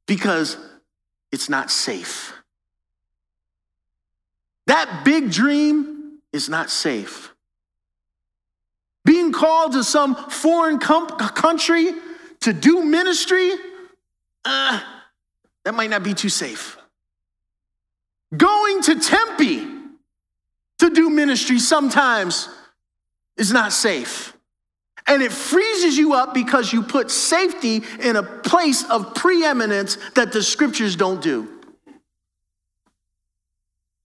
because 0.07 0.59
it's 1.33 1.49
not 1.49 1.71
safe. 1.71 2.35
That 4.71 5.03
big 5.05 5.33
dream 5.33 6.21
is 6.33 6.49
not 6.49 6.71
safe. 6.71 7.35
Being 9.05 9.33
called 9.33 9.73
to 9.73 9.83
some 9.83 10.15
foreign 10.15 10.79
com- 10.79 11.09
country 11.09 11.91
to 12.43 12.53
do 12.53 12.85
ministry, 12.85 13.51
uh, 14.45 14.81
that 15.65 15.75
might 15.75 15.91
not 15.91 16.05
be 16.05 16.15
too 16.15 16.29
safe. 16.29 16.79
Going 18.37 18.81
to 18.83 19.01
Tempe 19.01 19.67
to 20.79 20.91
do 20.91 21.11
ministry 21.11 21.59
sometimes 21.59 22.49
is 23.37 23.53
not 23.53 23.73
safe. 23.73 24.37
And 25.09 25.21
it 25.21 25.33
freezes 25.33 25.99
you 25.99 26.15
up 26.15 26.33
because 26.33 26.73
you 26.73 26.85
put 26.85 27.11
safety 27.11 27.83
in 28.01 28.15
a 28.15 28.23
place 28.23 28.89
of 28.89 29.17
preeminence 29.17 29.99
that 30.15 30.31
the 30.31 30.45
scriptures 30.45 30.95
don't 30.95 31.21
do. 31.21 31.60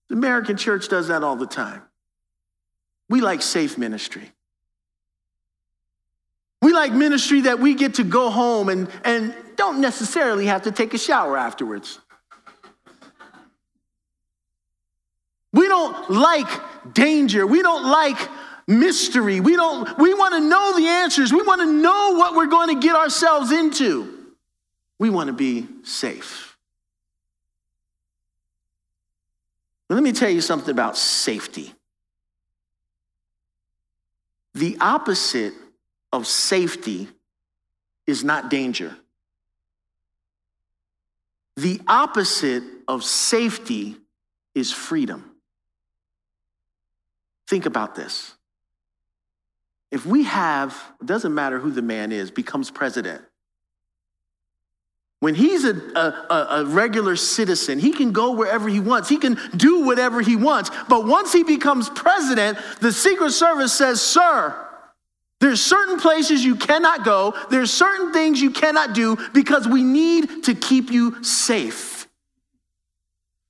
The 0.08 0.14
American 0.14 0.56
church 0.56 0.88
does 0.88 1.08
that 1.08 1.22
all 1.22 1.36
the 1.36 1.46
time. 1.46 1.82
We 3.08 3.20
like 3.20 3.42
safe 3.42 3.78
ministry. 3.78 4.30
We 6.62 6.72
like 6.72 6.92
ministry 6.92 7.42
that 7.42 7.60
we 7.60 7.74
get 7.74 7.94
to 7.94 8.04
go 8.04 8.30
home 8.30 8.68
and, 8.68 8.88
and 9.04 9.34
don't 9.56 9.80
necessarily 9.80 10.46
have 10.46 10.62
to 10.62 10.72
take 10.72 10.94
a 10.94 10.98
shower 10.98 11.36
afterwards. 11.36 11.98
We 15.52 15.68
don't 15.68 16.10
like 16.10 16.48
danger. 16.92 17.46
We 17.46 17.62
don't 17.62 17.88
like 17.88 18.18
mystery. 18.66 19.40
We 19.40 19.56
don't 19.56 19.98
we 19.98 20.12
want 20.12 20.34
to 20.34 20.40
know 20.40 20.76
the 20.76 20.86
answers. 20.86 21.32
We 21.32 21.42
want 21.42 21.60
to 21.62 21.72
know 21.72 22.16
what 22.18 22.34
we're 22.34 22.46
going 22.46 22.74
to 22.74 22.86
get 22.86 22.94
ourselves 22.94 23.52
into. 23.52 24.34
We 24.98 25.08
want 25.08 25.28
to 25.28 25.32
be 25.32 25.66
safe. 25.82 26.45
Let 29.88 30.02
me 30.02 30.12
tell 30.12 30.30
you 30.30 30.40
something 30.40 30.70
about 30.70 30.96
safety. 30.96 31.72
The 34.54 34.76
opposite 34.80 35.54
of 36.12 36.26
safety 36.26 37.08
is 38.06 38.24
not 38.24 38.50
danger. 38.50 38.96
The 41.56 41.80
opposite 41.86 42.64
of 42.88 43.04
safety 43.04 43.96
is 44.54 44.72
freedom. 44.72 45.30
Think 47.48 47.66
about 47.66 47.94
this. 47.94 48.34
If 49.90 50.04
we 50.04 50.24
have, 50.24 50.76
it 51.00 51.06
doesn't 51.06 51.34
matter 51.34 51.58
who 51.58 51.70
the 51.70 51.82
man 51.82 52.12
is, 52.12 52.30
becomes 52.30 52.70
president, 52.70 53.22
when 55.20 55.34
he's 55.34 55.64
a, 55.64 55.74
a, 55.96 56.46
a, 56.50 56.64
regular 56.66 57.16
citizen, 57.16 57.78
he 57.78 57.92
can 57.92 58.12
go 58.12 58.32
wherever 58.32 58.68
he 58.68 58.80
wants. 58.80 59.08
He 59.08 59.16
can 59.16 59.38
do 59.56 59.84
whatever 59.84 60.20
he 60.20 60.36
wants. 60.36 60.70
But 60.88 61.06
once 61.06 61.32
he 61.32 61.42
becomes 61.42 61.88
president, 61.88 62.58
the 62.80 62.92
Secret 62.92 63.30
Service 63.30 63.72
says, 63.72 64.02
Sir, 64.02 64.54
there's 65.40 65.62
certain 65.62 65.98
places 65.98 66.44
you 66.44 66.56
cannot 66.56 67.04
go, 67.04 67.34
there's 67.50 67.72
certain 67.72 68.12
things 68.12 68.40
you 68.40 68.50
cannot 68.50 68.94
do 68.94 69.16
because 69.32 69.66
we 69.66 69.82
need 69.82 70.44
to 70.44 70.54
keep 70.54 70.90
you 70.90 71.22
safe. 71.24 72.06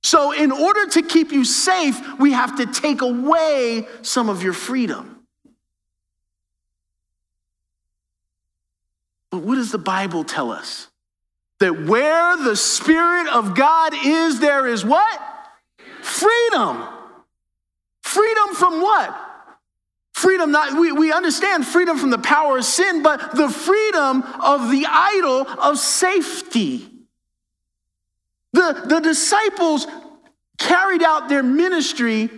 So, 0.03 0.31
in 0.31 0.53
order 0.53 0.85
to 0.91 1.01
keep 1.01 1.33
you 1.33 1.43
safe, 1.43 1.99
we 2.17 2.31
have 2.31 2.57
to 2.57 2.65
take 2.65 3.01
away 3.01 3.87
some 4.03 4.29
of 4.29 4.41
your 4.41 4.53
freedom. 4.53 5.25
But 9.31 9.39
what 9.39 9.55
does 9.55 9.71
the 9.71 9.77
Bible 9.77 10.23
tell 10.23 10.51
us? 10.51 10.87
That 11.59 11.85
where 11.85 12.37
the 12.37 12.55
Spirit 12.55 13.27
of 13.27 13.55
God 13.55 13.93
is, 14.05 14.39
there 14.39 14.67
is 14.67 14.85
what? 14.85 15.21
Freedom. 16.01 16.83
Freedom 18.01 18.55
from 18.55 18.81
what? 18.81 19.15
Freedom, 20.13 20.51
not, 20.51 20.79
we, 20.79 20.91
we 20.91 21.11
understand 21.11 21.65
freedom 21.65 21.97
from 21.97 22.09
the 22.09 22.17
power 22.17 22.57
of 22.57 22.65
sin, 22.65 23.03
but 23.03 23.35
the 23.35 23.49
freedom 23.49 24.23
of 24.43 24.71
the 24.71 24.85
idol 24.89 25.47
of 25.47 25.77
safety. 25.77 26.89
The, 28.53 28.83
the 28.85 28.99
disciples 28.99 29.85
carried 30.57 31.03
out 31.03 31.29
their 31.29 31.43
ministry 31.43 32.29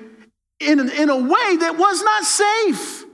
in, 0.59 0.89
in 0.89 1.09
a 1.09 1.17
way 1.17 1.55
that 1.57 1.77
was 1.77 2.03
not 2.03 2.23
safe. 2.25 3.05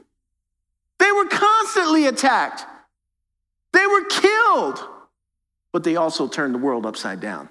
They 0.98 1.12
were 1.12 1.26
constantly 1.26 2.08
attacked. 2.08 2.66
They 3.72 3.86
were 3.86 4.06
killed, 4.06 4.84
but 5.76 5.84
they 5.84 5.98
also 5.98 6.26
turn 6.26 6.54
the 6.54 6.58
world 6.58 6.86
upside 6.86 7.20
down. 7.20 7.50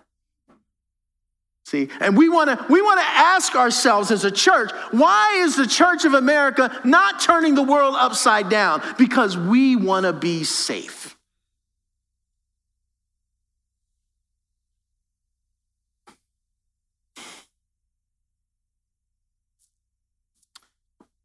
See, 1.66 1.90
and 2.00 2.16
we 2.16 2.30
want 2.30 2.48
to 2.48 2.72
we 2.72 2.80
want 2.80 2.98
to 2.98 3.06
ask 3.06 3.54
ourselves 3.54 4.10
as 4.10 4.24
a 4.24 4.30
church, 4.30 4.72
why 4.92 5.42
is 5.42 5.56
the 5.56 5.66
Church 5.66 6.06
of 6.06 6.14
America 6.14 6.74
not 6.84 7.20
turning 7.20 7.54
the 7.54 7.62
world 7.62 7.94
upside 7.98 8.48
down? 8.48 8.82
Because 8.96 9.36
we 9.36 9.76
want 9.76 10.06
to 10.06 10.14
be 10.14 10.42
safe. 10.42 11.18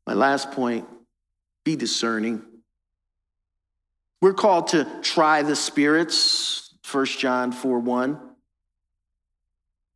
My 0.06 0.16
last 0.16 0.52
point, 0.52 0.86
be 1.64 1.78
discerning. 1.78 2.44
We're 4.22 4.34
called 4.34 4.68
to 4.70 4.86
try 5.02 5.44
the 5.44 5.56
spirits, 5.56 6.69
1 6.92 7.06
John 7.06 7.52
4 7.52 7.80
1. 7.80 8.20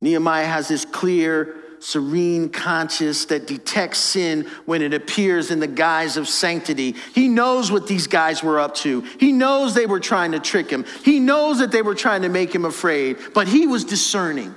Nehemiah 0.01 0.45
has 0.45 0.67
this 0.67 0.85
clear, 0.85 1.55
serene 1.79 2.49
conscience 2.49 3.25
that 3.25 3.47
detects 3.47 3.99
sin 3.99 4.47
when 4.65 4.81
it 4.81 4.93
appears 4.93 5.51
in 5.51 5.59
the 5.59 5.67
guise 5.67 6.17
of 6.17 6.27
sanctity. 6.27 6.95
He 7.13 7.27
knows 7.27 7.71
what 7.71 7.87
these 7.87 8.07
guys 8.07 8.43
were 8.43 8.59
up 8.59 8.75
to. 8.75 9.01
He 9.19 9.31
knows 9.31 9.73
they 9.73 9.85
were 9.85 9.99
trying 9.99 10.31
to 10.31 10.39
trick 10.39 10.69
him. 10.69 10.85
He 11.03 11.19
knows 11.19 11.59
that 11.59 11.71
they 11.71 11.81
were 11.81 11.95
trying 11.95 12.21
to 12.23 12.29
make 12.29 12.53
him 12.53 12.65
afraid, 12.65 13.17
but 13.33 13.47
he 13.47 13.67
was 13.67 13.83
discerning. 13.83 14.55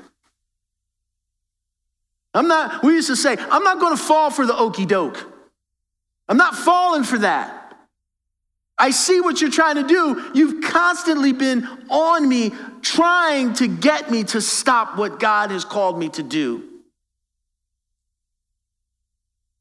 I'm 2.35 2.49
not, 2.49 2.85
we 2.85 2.92
used 2.92 3.09
to 3.09 3.16
say, 3.16 3.37
I'm 3.38 3.64
not 3.64 3.81
going 3.81 3.96
to 3.96 4.03
fall 4.03 4.31
for 4.31 4.46
the 4.46 4.57
okey 4.57 4.85
doke. 4.85 5.33
I'm 6.29 6.37
not 6.37 6.55
falling 6.55 7.03
for 7.03 7.18
that. 7.18 7.65
I 8.79 8.91
see 8.91 9.21
what 9.21 9.41
you're 9.41 9.51
trying 9.51 9.77
to 9.77 9.87
do. 9.87 10.31
You've 10.35 10.62
constantly 10.62 11.33
been 11.33 11.67
on 11.89 12.29
me, 12.29 12.53
trying 12.83 13.55
to 13.55 13.69
get 13.69 14.11
me 14.11 14.25
to 14.25 14.41
stop 14.41 14.99
what 14.99 15.19
God 15.19 15.51
has 15.51 15.65
called 15.65 15.99
me 15.99 16.11
to 16.11 16.23
do. 16.23 16.62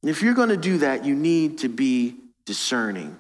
And 0.01 0.09
If 0.09 0.21
you're 0.21 0.33
going 0.33 0.49
to 0.49 0.57
do 0.57 0.79
that, 0.79 1.05
you 1.05 1.15
need 1.15 1.59
to 1.59 1.69
be 1.69 2.15
discerning. 2.45 3.17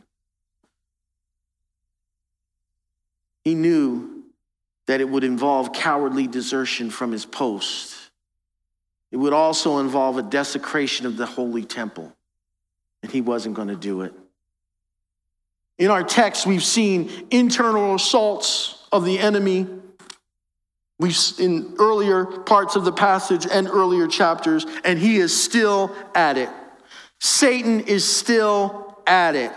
He 3.43 3.55
knew 3.55 4.23
that 4.87 5.01
it 5.01 5.07
would 5.07 5.23
involve 5.23 5.71
cowardly 5.71 6.27
desertion 6.27 6.89
from 6.89 7.11
his 7.11 7.25
post. 7.25 7.95
It 9.11 9.17
would 9.17 9.33
also 9.33 9.77
involve 9.79 10.17
a 10.17 10.23
desecration 10.23 11.05
of 11.05 11.15
the 11.15 11.25
holy 11.25 11.63
temple, 11.63 12.13
and 13.01 13.11
he 13.11 13.21
wasn't 13.21 13.55
going 13.55 13.69
to 13.69 13.75
do 13.75 14.01
it. 14.01 14.13
In 15.77 15.91
our 15.91 16.03
text, 16.03 16.45
we've 16.45 16.63
seen 16.63 17.11
internal 17.31 17.95
assaults 17.95 18.87
of 18.91 19.03
the 19.03 19.19
enemy. 19.19 19.67
We've 20.99 21.17
in 21.37 21.75
earlier 21.79 22.25
parts 22.25 22.77
of 22.77 22.85
the 22.85 22.93
passage 22.93 23.45
and 23.51 23.67
earlier 23.67 24.07
chapters, 24.07 24.65
and 24.85 24.97
he 24.97 25.17
is 25.17 25.37
still 25.37 25.93
at 26.15 26.37
it. 26.37 26.49
Satan 27.19 27.81
is 27.81 28.05
still 28.05 28.97
at 29.05 29.35
it. 29.35 29.51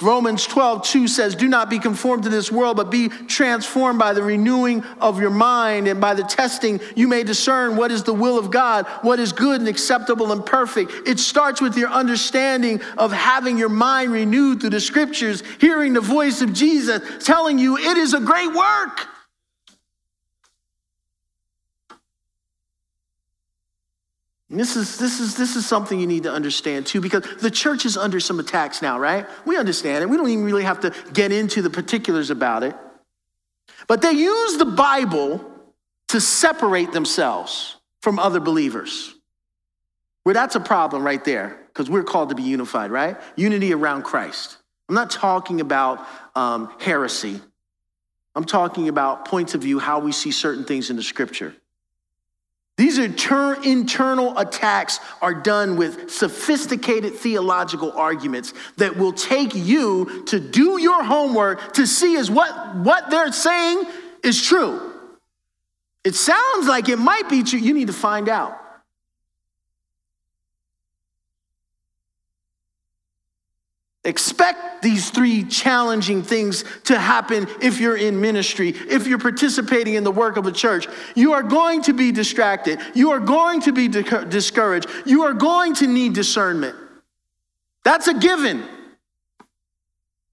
Romans 0.00 0.46
12, 0.46 0.82
2 0.84 1.08
says, 1.08 1.34
Do 1.34 1.48
not 1.48 1.70
be 1.70 1.78
conformed 1.78 2.24
to 2.24 2.28
this 2.28 2.50
world, 2.50 2.76
but 2.76 2.90
be 2.90 3.08
transformed 3.08 3.98
by 3.98 4.12
the 4.12 4.22
renewing 4.22 4.82
of 5.00 5.20
your 5.20 5.30
mind, 5.30 5.88
and 5.88 6.00
by 6.00 6.14
the 6.14 6.22
testing 6.22 6.80
you 6.96 7.08
may 7.08 7.22
discern 7.22 7.76
what 7.76 7.90
is 7.90 8.02
the 8.02 8.14
will 8.14 8.38
of 8.38 8.50
God, 8.50 8.86
what 9.02 9.18
is 9.18 9.32
good 9.32 9.60
and 9.60 9.68
acceptable 9.68 10.32
and 10.32 10.44
perfect. 10.44 10.92
It 11.06 11.18
starts 11.18 11.60
with 11.60 11.76
your 11.76 11.90
understanding 11.90 12.80
of 12.98 13.12
having 13.12 13.58
your 13.58 13.68
mind 13.68 14.12
renewed 14.12 14.60
through 14.60 14.70
the 14.70 14.80
scriptures, 14.80 15.42
hearing 15.60 15.92
the 15.92 16.00
voice 16.00 16.42
of 16.42 16.52
Jesus 16.52 17.02
telling 17.24 17.58
you 17.58 17.76
it 17.76 17.96
is 17.96 18.14
a 18.14 18.20
great 18.20 18.52
work. 18.52 19.08
This 24.60 24.76
is, 24.76 24.98
this, 24.98 25.20
is, 25.20 25.36
this 25.36 25.56
is 25.56 25.66
something 25.66 25.98
you 25.98 26.06
need 26.06 26.24
to 26.24 26.32
understand 26.32 26.86
too, 26.86 27.00
because 27.00 27.24
the 27.40 27.50
church 27.50 27.86
is 27.86 27.96
under 27.96 28.20
some 28.20 28.38
attacks 28.38 28.82
now, 28.82 28.98
right? 28.98 29.26
We 29.46 29.56
understand 29.56 30.02
it. 30.02 30.08
We 30.08 30.16
don't 30.16 30.28
even 30.28 30.44
really 30.44 30.64
have 30.64 30.80
to 30.80 30.94
get 31.12 31.32
into 31.32 31.62
the 31.62 31.70
particulars 31.70 32.30
about 32.30 32.62
it. 32.62 32.74
But 33.86 34.02
they 34.02 34.12
use 34.12 34.58
the 34.58 34.64
Bible 34.64 35.44
to 36.08 36.20
separate 36.20 36.92
themselves 36.92 37.76
from 38.00 38.18
other 38.18 38.40
believers. 38.40 39.14
Well, 40.24 40.34
that's 40.34 40.54
a 40.54 40.60
problem 40.60 41.02
right 41.02 41.24
there, 41.24 41.58
because 41.68 41.88
we're 41.88 42.04
called 42.04 42.28
to 42.28 42.34
be 42.34 42.42
unified, 42.42 42.90
right? 42.90 43.16
Unity 43.36 43.72
around 43.72 44.02
Christ. 44.02 44.58
I'm 44.88 44.94
not 44.94 45.10
talking 45.10 45.60
about 45.60 46.06
um, 46.34 46.72
heresy. 46.78 47.40
I'm 48.34 48.44
talking 48.44 48.88
about 48.88 49.26
points 49.26 49.54
of 49.54 49.62
view, 49.62 49.78
how 49.78 49.98
we 49.98 50.12
see 50.12 50.30
certain 50.30 50.64
things 50.64 50.90
in 50.90 50.96
the 50.96 51.02
scripture. 51.02 51.54
These 52.82 52.98
internal 52.98 54.36
attacks 54.36 54.98
are 55.20 55.34
done 55.34 55.76
with 55.76 56.10
sophisticated 56.10 57.14
theological 57.14 57.92
arguments 57.92 58.54
that 58.76 58.96
will 58.96 59.12
take 59.12 59.54
you 59.54 60.24
to 60.24 60.40
do 60.40 60.80
your 60.80 61.04
homework 61.04 61.74
to 61.74 61.86
see 61.86 62.14
is 62.14 62.28
what, 62.28 62.74
what 62.78 63.08
they're 63.08 63.30
saying 63.30 63.84
is 64.24 64.42
true. 64.42 64.94
It 66.02 66.16
sounds 66.16 66.66
like 66.66 66.88
it 66.88 66.98
might 66.98 67.28
be 67.28 67.44
true. 67.44 67.60
You 67.60 67.72
need 67.72 67.86
to 67.86 67.92
find 67.92 68.28
out. 68.28 68.58
Expect 74.04 74.82
these 74.82 75.10
three 75.10 75.44
challenging 75.44 76.24
things 76.24 76.64
to 76.84 76.98
happen 76.98 77.46
if 77.60 77.78
you're 77.78 77.96
in 77.96 78.20
ministry, 78.20 78.70
if 78.70 79.06
you're 79.06 79.18
participating 79.18 79.94
in 79.94 80.02
the 80.02 80.10
work 80.10 80.36
of 80.36 80.46
a 80.46 80.52
church. 80.52 80.88
You 81.14 81.34
are 81.34 81.42
going 81.44 81.82
to 81.82 81.92
be 81.92 82.10
distracted. 82.10 82.80
You 82.94 83.12
are 83.12 83.20
going 83.20 83.60
to 83.60 83.72
be 83.72 83.86
discouraged. 83.86 84.88
You 85.06 85.22
are 85.22 85.32
going 85.32 85.74
to 85.76 85.86
need 85.86 86.14
discernment. 86.14 86.74
That's 87.84 88.08
a 88.08 88.14
given. 88.14 88.64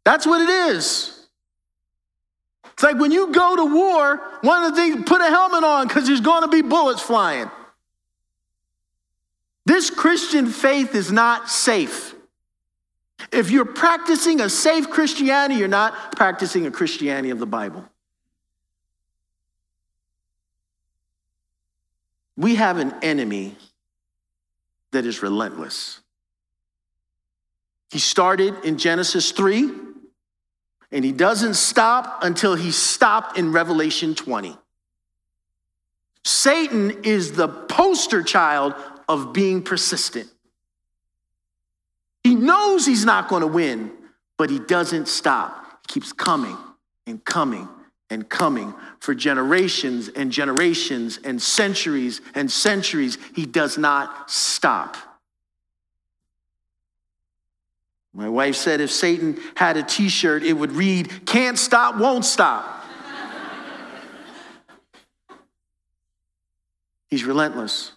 That's 0.03 0.25
what 0.25 0.41
it 0.41 0.49
is. 0.49 1.27
It's 2.73 2.81
like 2.81 2.97
when 2.97 3.11
you 3.11 3.31
go 3.31 3.55
to 3.55 3.65
war, 3.75 4.17
one 4.41 4.63
of 4.63 4.73
the 4.73 4.81
things, 4.81 5.03
put 5.05 5.21
a 5.21 5.25
helmet 5.25 5.63
on 5.63 5.87
because 5.87 6.07
there's 6.07 6.21
going 6.21 6.41
to 6.41 6.47
be 6.47 6.63
bullets 6.63 7.01
flying. 7.01 7.51
This 9.65 9.91
Christian 9.91 10.47
faith 10.47 10.95
is 10.95 11.11
not 11.11 11.49
safe. 11.49 12.15
If 13.31 13.51
you're 13.51 13.65
practicing 13.65 14.41
a 14.41 14.49
safe 14.49 14.89
Christianity, 14.89 15.59
you're 15.59 15.67
not 15.67 16.15
practicing 16.15 16.65
a 16.65 16.71
Christianity 16.71 17.29
of 17.29 17.39
the 17.39 17.45
Bible. 17.45 17.85
We 22.37 22.55
have 22.55 22.77
an 22.77 22.93
enemy 23.01 23.55
that 24.91 25.05
is 25.05 25.21
relentless. 25.21 25.99
He 27.91 27.99
started 27.99 28.63
in 28.63 28.77
Genesis 28.77 29.31
3, 29.31 29.69
and 30.91 31.03
he 31.03 31.11
doesn't 31.11 31.55
stop 31.55 32.23
until 32.23 32.55
he 32.55 32.71
stopped 32.71 33.37
in 33.37 33.51
Revelation 33.51 34.15
20. 34.15 34.57
Satan 36.23 37.03
is 37.03 37.33
the 37.33 37.47
poster 37.47 38.23
child 38.23 38.73
of 39.07 39.33
being 39.33 39.61
persistent. 39.61 40.29
Knows 42.39 42.85
he's 42.85 43.03
not 43.03 43.27
going 43.27 43.41
to 43.41 43.47
win, 43.47 43.91
but 44.37 44.49
he 44.49 44.59
doesn't 44.59 45.07
stop. 45.07 45.81
He 45.87 45.93
keeps 45.93 46.13
coming 46.13 46.57
and 47.05 47.23
coming 47.25 47.67
and 48.09 48.27
coming 48.27 48.73
for 48.99 49.13
generations 49.13 50.07
and 50.07 50.31
generations 50.31 51.19
and 51.23 51.41
centuries 51.41 52.21
and 52.33 52.49
centuries. 52.49 53.17
He 53.35 53.45
does 53.45 53.77
not 53.77 54.31
stop. 54.31 54.95
My 58.13 58.29
wife 58.29 58.55
said 58.55 58.81
if 58.81 58.91
Satan 58.91 59.37
had 59.55 59.77
a 59.77 59.83
t 59.83 60.09
shirt, 60.09 60.43
it 60.43 60.53
would 60.53 60.71
read, 60.71 61.25
Can't 61.25 61.59
stop, 61.59 61.97
won't 61.97 62.25
stop. 62.25 62.77
He's 67.09 67.25
relentless. 67.25 67.91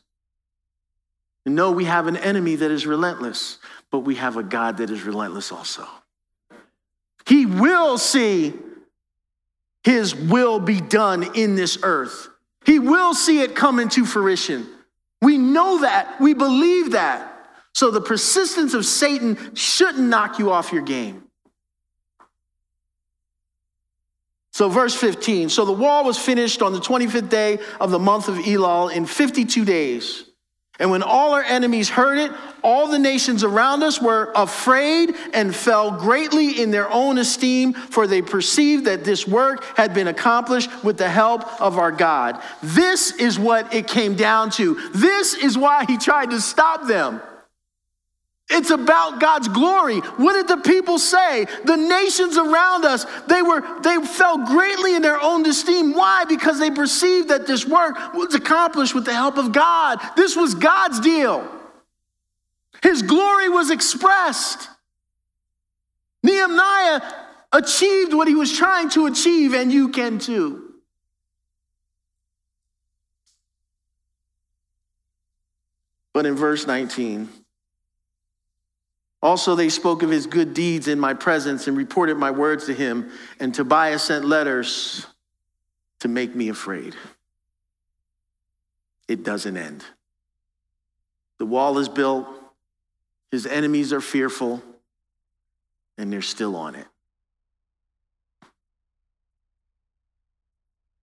And 1.45 1.55
no, 1.55 1.70
we 1.70 1.84
have 1.84 2.07
an 2.07 2.16
enemy 2.16 2.57
that 2.57 2.70
is 2.70 2.86
relentless 2.86 3.59
but 3.93 4.01
we 4.01 4.16
have 4.16 4.36
a 4.36 4.43
God 4.43 4.78
that 4.78 4.90
is 4.90 5.03
relentless 5.03 5.53
also. 5.53 5.86
He 7.26 7.47
will 7.47 7.99
see 7.99 8.55
his 9.84 10.14
will 10.14 10.59
be 10.59 10.80
done 10.80 11.36
in 11.36 11.55
this 11.55 11.78
earth. 11.82 12.28
He 12.64 12.78
will 12.78 13.14
see 13.14 13.43
it 13.43 13.55
come 13.55 13.78
into 13.78 14.05
fruition. 14.05 14.66
We 15.20 15.38
know 15.38 15.82
that. 15.82 16.20
We 16.20 16.34
believe 16.34 16.93
that. 16.93 17.28
So 17.74 17.90
the 17.90 18.01
persistence 18.01 18.74
of 18.74 18.86
Satan 18.86 19.55
shouldn't 19.55 20.09
knock 20.09 20.38
you 20.38 20.51
off 20.51 20.72
your 20.72 20.82
game. 20.82 21.24
So, 24.55 24.68
verse 24.68 24.95
15 24.95 25.49
so 25.49 25.64
the 25.64 25.72
wall 25.72 26.05
was 26.05 26.18
finished 26.18 26.61
on 26.61 26.72
the 26.74 26.78
25th 26.78 27.30
day 27.30 27.59
of 27.80 27.90
the 27.90 27.99
month 27.99 28.28
of 28.28 28.36
Elul 28.36 28.93
in 28.93 29.07
52 29.07 29.64
days. 29.64 30.24
And 30.79 30.91
when 30.91 31.03
all 31.03 31.35
our 31.35 31.43
enemies 31.43 31.91
heard 31.91 32.18
it, 32.18 32.33
all 32.64 32.89
the 32.89 32.99
nations 32.99 33.45
around 33.45 33.83
us 33.83 34.01
were 34.01 34.33
afraid 34.35 35.14
and 35.35 35.55
fell 35.55 35.91
greatly 35.91 36.61
in 36.62 36.70
their 36.70 36.91
own 36.91 37.18
esteem, 37.18 37.75
for 37.75 38.07
they 38.07 38.23
perceived 38.23 38.87
that 38.87 39.05
this 39.05 39.29
work 39.29 39.64
had 39.77 39.93
been 39.93 40.09
accomplished 40.09 40.70
with 40.83 40.97
the 40.97 41.09
help 41.09 41.61
of 41.61 41.79
our 41.79 41.93
God. 41.93 42.43
This 42.62 43.12
is 43.12 43.39
what 43.39 43.73
it 43.75 43.87
came 43.87 44.16
down 44.16 44.51
to. 44.53 44.75
This 44.95 45.35
is 45.35 45.59
why 45.59 45.85
he 45.85 45.99
tried 45.99 46.31
to 46.31 46.41
stop 46.41 46.87
them. 46.87 47.20
It's 48.55 48.70
about 48.70 49.18
God's 49.18 49.48
glory. 49.48 50.00
What 50.00 50.34
did 50.34 50.46
the 50.46 50.62
people 50.62 50.98
say? 50.98 51.46
The 51.64 51.76
nations 51.76 52.36
around 52.36 52.84
us, 52.84 53.07
they 53.26 53.40
were 53.40 53.62
they 53.80 53.96
fell 54.05 54.46
greatly 54.46 54.94
in 54.94 55.00
their 55.00 55.18
own 55.18 55.46
esteem. 55.46 55.94
Why? 55.94 56.24
Because 56.26 56.59
they 56.59 56.70
perceived 56.70 57.28
that 57.28 57.46
this 57.46 57.66
work 57.66 58.12
was 58.12 58.34
accomplished 58.34 58.94
with 58.94 59.07
the 59.07 59.14
help 59.14 59.38
of 59.38 59.53
God. 59.53 60.00
This 60.16 60.36
was 60.36 60.55
God's 60.55 61.00
deal. 61.00 61.50
His 62.82 63.00
glory 63.00 63.48
was 63.48 63.70
expressed. 63.70 64.68
Nehemiah 66.22 67.00
achieved 67.53 68.12
what 68.12 68.28
he 68.28 68.34
was 68.34 68.53
trying 68.53 68.90
to 68.90 69.07
achieve, 69.07 69.55
and 69.55 69.72
you 69.72 69.88
can 69.88 70.18
too. 70.18 70.74
But 76.12 76.26
in 76.26 76.34
verse 76.34 76.66
19, 76.66 77.30
also, 79.23 79.55
they 79.55 79.68
spoke 79.68 80.03
of 80.03 80.11
his 80.11 80.27
good 80.27 80.53
deeds 80.53 80.89
in 80.89 80.99
my 80.99 81.14
presence 81.14 81.68
and 81.68 81.77
reported 81.77 82.16
my 82.16 82.33
words 82.33 82.66
to 82.66 82.75
him. 82.75 83.11
And 83.39 83.55
Tobias 83.55 84.03
sent 84.03 84.25
letters 84.25 85.07
to 86.01 86.09
make 86.09 86.35
me 86.35 86.49
afraid. 86.49 86.97
It 89.07 89.23
doesn't 89.23 89.57
end. 89.57 89.85
The 91.39 91.47
wall 91.47 91.79
is 91.79 91.89
built, 91.89 92.27
his 93.31 93.47
enemies 93.47 93.93
are 93.93 94.01
fearful, 94.01 94.61
and 95.97 96.12
they're 96.12 96.20
still 96.23 96.57
on 96.57 96.75
it. 96.75 96.87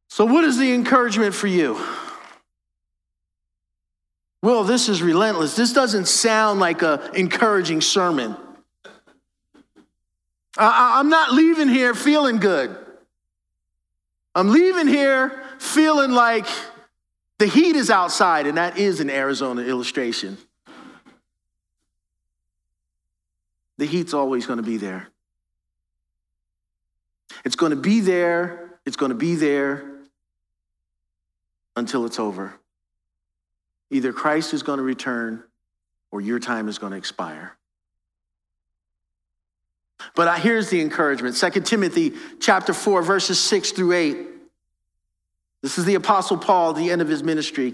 So, 0.10 0.26
what 0.26 0.44
is 0.44 0.58
the 0.58 0.74
encouragement 0.74 1.34
for 1.34 1.48
you? 1.48 1.80
Well, 4.42 4.64
this 4.64 4.88
is 4.88 5.02
relentless. 5.02 5.56
This 5.56 5.74
doesn't 5.74 6.08
sound 6.08 6.60
like 6.60 6.82
an 6.82 7.00
encouraging 7.14 7.82
sermon. 7.82 8.38
I, 10.58 11.00
am 11.00 11.10
not 11.10 11.34
leaving 11.34 11.68
here 11.68 11.94
feeling 11.94 12.38
good. 12.38 12.76
I'm 14.36 14.50
leaving 14.50 14.88
here 14.88 15.44
feeling 15.58 16.12
like 16.12 16.46
the 17.38 17.48
heat 17.48 17.76
is 17.76 17.90
outside, 17.90 18.48
and 18.48 18.58
that 18.58 18.78
is 18.78 19.00
an 19.00 19.10
Arizona 19.10 19.62
illustration. 19.62 20.38
The 23.78 23.86
heat's 23.86 24.14
always 24.14 24.46
going 24.46 24.58
to 24.58 24.64
be 24.64 24.78
there. 24.78 25.08
It's 27.46 27.56
going 27.56 27.70
to 27.70 27.78
be 27.78 28.02
there, 28.02 28.80
it's 28.86 28.98
going 28.98 29.12
to 29.12 29.18
be 29.18 29.36
there 29.36 30.00
until 31.78 32.06
it's 32.06 32.20
over. 32.20 32.59
Either 33.92 34.14
Christ 34.14 34.54
is 34.54 34.64
going 34.64 34.78
to 34.78 34.84
return 34.84 35.44
or 36.12 36.22
your 36.22 36.40
time 36.40 36.68
is 36.68 36.78
going 36.78 36.92
to 36.92 36.98
expire. 36.98 37.58
But 40.16 40.40
here's 40.40 40.70
the 40.70 40.82
encouragement 40.82 41.36
2 41.36 41.62
Timothy 41.62 42.14
chapter 42.40 42.74
4, 42.74 43.02
verses 43.02 43.40
6 43.40 43.72
through 43.72 43.94
8. 43.94 44.18
This 45.62 45.78
is 45.78 45.86
the 45.86 45.96
Apostle 45.96 46.38
Paul, 46.38 46.74
the 46.74 46.90
end 46.90 47.02
of 47.02 47.08
his 47.08 47.24
ministry. 47.24 47.74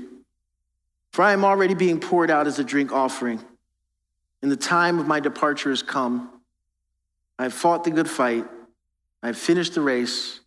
For 1.11 1.23
I 1.23 1.33
am 1.33 1.45
already 1.45 1.75
being 1.75 1.99
poured 1.99 2.31
out 2.31 2.47
as 2.47 2.59
a 2.59 2.63
drink 2.63 2.91
offering, 2.91 3.41
and 4.41 4.51
the 4.51 4.57
time 4.57 4.99
of 4.99 5.07
my 5.07 5.19
departure 5.19 5.69
has 5.69 5.81
come. 5.81 6.29
I 7.39 7.43
have 7.43 7.53
fought 7.53 7.83
the 7.83 7.91
good 7.91 8.09
fight, 8.09 8.45
I 9.21 9.27
have 9.27 9.37
finished 9.37 9.75
the 9.75 9.81
race, 9.81 10.39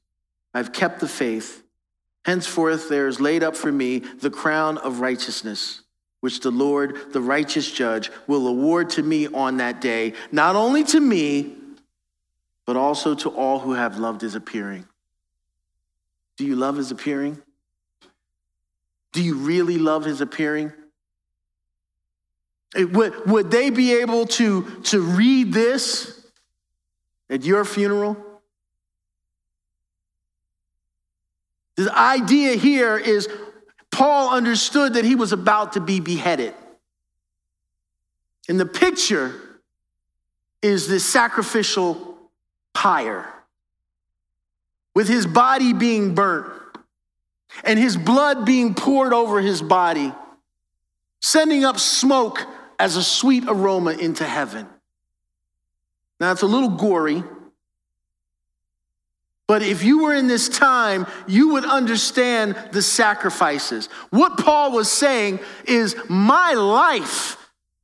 I 0.52 0.58
have 0.58 0.72
kept 0.72 1.00
the 1.00 1.08
faith. 1.08 1.62
Henceforth, 2.28 2.90
there 2.90 3.08
is 3.08 3.22
laid 3.22 3.42
up 3.42 3.56
for 3.56 3.72
me 3.72 4.00
the 4.00 4.28
crown 4.28 4.76
of 4.76 5.00
righteousness, 5.00 5.80
which 6.20 6.40
the 6.40 6.50
Lord, 6.50 7.10
the 7.14 7.22
righteous 7.22 7.72
judge, 7.72 8.10
will 8.26 8.48
award 8.48 8.90
to 8.90 9.02
me 9.02 9.28
on 9.28 9.56
that 9.56 9.80
day, 9.80 10.12
not 10.30 10.54
only 10.54 10.84
to 10.84 11.00
me, 11.00 11.56
but 12.66 12.76
also 12.76 13.14
to 13.14 13.30
all 13.30 13.60
who 13.60 13.72
have 13.72 13.96
loved 13.96 14.20
his 14.20 14.34
appearing. 14.34 14.84
Do 16.36 16.44
you 16.44 16.54
love 16.54 16.76
his 16.76 16.90
appearing? 16.90 17.40
Do 19.12 19.22
you 19.22 19.36
really 19.36 19.78
love 19.78 20.04
his 20.04 20.20
appearing? 20.20 20.74
Would, 22.76 23.24
would 23.24 23.50
they 23.50 23.70
be 23.70 23.94
able 24.02 24.26
to, 24.26 24.82
to 24.82 25.00
read 25.00 25.54
this 25.54 26.26
at 27.30 27.42
your 27.46 27.64
funeral? 27.64 28.22
The 31.78 31.96
idea 31.96 32.56
here 32.56 32.98
is 32.98 33.28
Paul 33.92 34.34
understood 34.34 34.94
that 34.94 35.04
he 35.04 35.14
was 35.14 35.32
about 35.32 35.74
to 35.74 35.80
be 35.80 36.00
beheaded. 36.00 36.52
And 38.48 38.58
the 38.58 38.66
picture 38.66 39.60
is 40.60 40.88
this 40.88 41.04
sacrificial 41.04 42.18
pyre 42.74 43.32
with 44.92 45.06
his 45.06 45.24
body 45.24 45.72
being 45.72 46.16
burnt 46.16 46.52
and 47.62 47.78
his 47.78 47.96
blood 47.96 48.44
being 48.44 48.74
poured 48.74 49.12
over 49.12 49.40
his 49.40 49.62
body, 49.62 50.12
sending 51.20 51.64
up 51.64 51.78
smoke 51.78 52.44
as 52.80 52.96
a 52.96 53.04
sweet 53.04 53.44
aroma 53.46 53.92
into 53.92 54.24
heaven. 54.24 54.66
Now, 56.18 56.32
it's 56.32 56.42
a 56.42 56.46
little 56.46 56.70
gory, 56.70 57.22
but 59.58 59.66
if 59.66 59.82
you 59.82 60.04
were 60.04 60.14
in 60.14 60.28
this 60.28 60.48
time, 60.48 61.04
you 61.26 61.54
would 61.54 61.64
understand 61.64 62.54
the 62.70 62.80
sacrifices. 62.80 63.88
What 64.10 64.38
Paul 64.38 64.70
was 64.70 64.88
saying 64.88 65.40
is, 65.64 65.96
My 66.08 66.52
life 66.52 67.36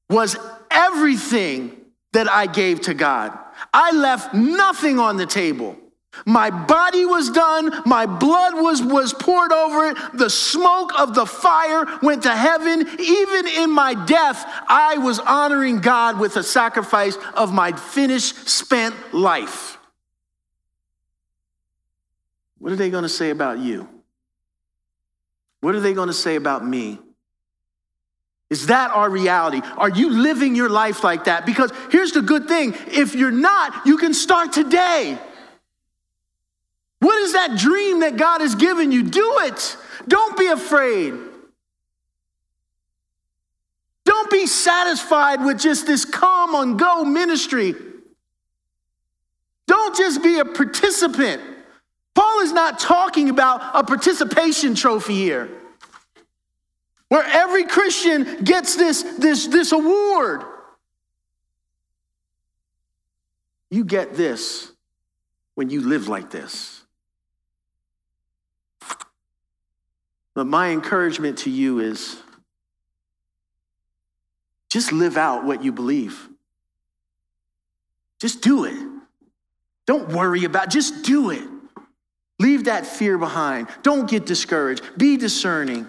was 0.09 0.37
everything 0.71 1.77
that 2.13 2.31
I 2.31 2.47
gave 2.47 2.83
to 2.83 2.95
God. 2.95 3.37
I 3.73 3.91
left 3.91 4.35
nothing 4.35 5.01
on 5.01 5.17
the 5.17 5.27
table. 5.27 5.77
My 6.27 6.49
body 6.49 7.07
was 7.07 7.29
done, 7.31 7.83
my 7.85 8.07
blood 8.07 8.55
was, 8.55 8.81
was 8.81 9.13
poured 9.13 9.51
over 9.51 9.87
it, 9.87 9.97
the 10.15 10.31
smoke 10.31 10.97
of 10.97 11.17
the 11.17 11.27
fire 11.27 11.87
went 12.03 12.23
to 12.23 12.37
heaven. 12.37 12.87
Even 13.01 13.49
in 13.49 13.73
my 13.73 13.95
death, 13.95 14.45
I 14.69 14.99
was 14.99 15.19
honoring 15.19 15.81
God 15.81 16.21
with 16.21 16.37
a 16.37 16.45
sacrifice 16.45 17.19
of 17.35 17.53
my 17.53 17.73
finished, 17.73 18.49
spent 18.49 18.95
life. 19.13 19.74
What 22.59 22.73
are 22.73 22.77
they 22.77 22.91
going 22.91 23.03
to 23.03 23.09
say 23.09 23.31
about 23.31 23.59
you? 23.59 23.89
What 25.61 25.75
are 25.75 25.81
they 25.81 25.95
going 25.95 26.09
to 26.09 26.15
say 26.15 26.37
about 26.37 26.65
me? 26.67 26.99
Is 28.51 28.67
that 28.67 28.91
our 28.91 29.09
reality? 29.09 29.61
Are 29.77 29.89
you 29.89 30.11
living 30.11 30.55
your 30.55 30.69
life 30.69 31.03
like 31.03 31.25
that? 31.25 31.47
Because 31.47 31.73
here's 31.91 32.13
the 32.13 32.23
good 32.23 32.47
thing 32.47 32.75
if 32.87 33.15
you're 33.15 33.31
not, 33.31 33.87
you 33.87 33.97
can 33.97 34.15
start 34.15 34.53
today. 34.53 35.19
What 37.01 37.19
is 37.23 37.33
that 37.33 37.59
dream 37.59 38.01
that 38.01 38.17
God 38.17 38.41
has 38.41 38.55
given 38.55 38.93
you? 38.93 39.03
Do 39.03 39.39
it. 39.41 39.77
Don't 40.07 40.39
be 40.39 40.47
afraid. 40.47 41.15
Don't 44.05 44.31
be 44.31 44.47
satisfied 44.47 45.45
with 45.45 45.59
just 45.59 45.87
this 45.87 46.05
come 46.05 46.55
and 46.55 46.79
go 46.79 47.05
ministry. 47.05 47.75
Don't 49.67 49.97
just 49.97 50.23
be 50.23 50.39
a 50.39 50.45
participant. 50.45 51.43
Paul 52.15 52.41
is 52.41 52.53
not 52.53 52.79
talking 52.79 53.29
about 53.29 53.61
a 53.75 53.83
participation 53.83 54.75
trophy 54.75 55.15
here, 55.15 55.51
where 57.09 57.25
every 57.25 57.65
Christian 57.65 58.45
gets 58.45 58.77
this, 58.77 59.03
this, 59.19 59.47
this 59.47 59.73
award. 59.73 60.45
You 63.71 63.85
get 63.85 64.15
this 64.15 64.71
when 65.55 65.71
you 65.71 65.81
live 65.81 66.09
like 66.09 66.31
this. 66.31 66.83
But 70.35 70.47
my 70.47 70.71
encouragement 70.71 71.39
to 71.39 71.51
you 71.51 71.79
is 71.81 72.21
just 74.69 74.93
live 74.93 75.17
out 75.17 75.45
what 75.45 75.63
you 75.63 75.73
believe. 75.73 76.29
Just 78.21 78.41
do 78.41 78.65
it. 78.65 78.77
Don't 79.87 80.09
worry 80.09 80.45
about 80.45 80.71
just 80.71 81.05
do 81.05 81.31
it. 81.31 81.49
Leave 82.45 82.65
that 82.65 82.87
fear 82.87 83.17
behind. 83.17 83.69
Don't 83.83 84.07
get 84.07 84.27
discouraged. 84.27 84.83
Be 84.99 85.17
discerning. 85.17 85.89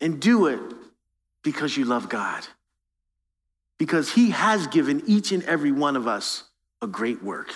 And 0.00 0.18
do 0.18 0.46
it 0.46 0.60
because 1.42 1.76
you 1.76 1.84
love 1.84 2.08
God. 2.08 2.46
Because 3.76 4.12
He 4.12 4.30
has 4.30 4.66
given 4.68 5.02
each 5.06 5.30
and 5.30 5.42
every 5.42 5.72
one 5.72 5.94
of 5.94 6.08
us 6.08 6.44
a 6.80 6.86
great 6.86 7.22
work. 7.22 7.54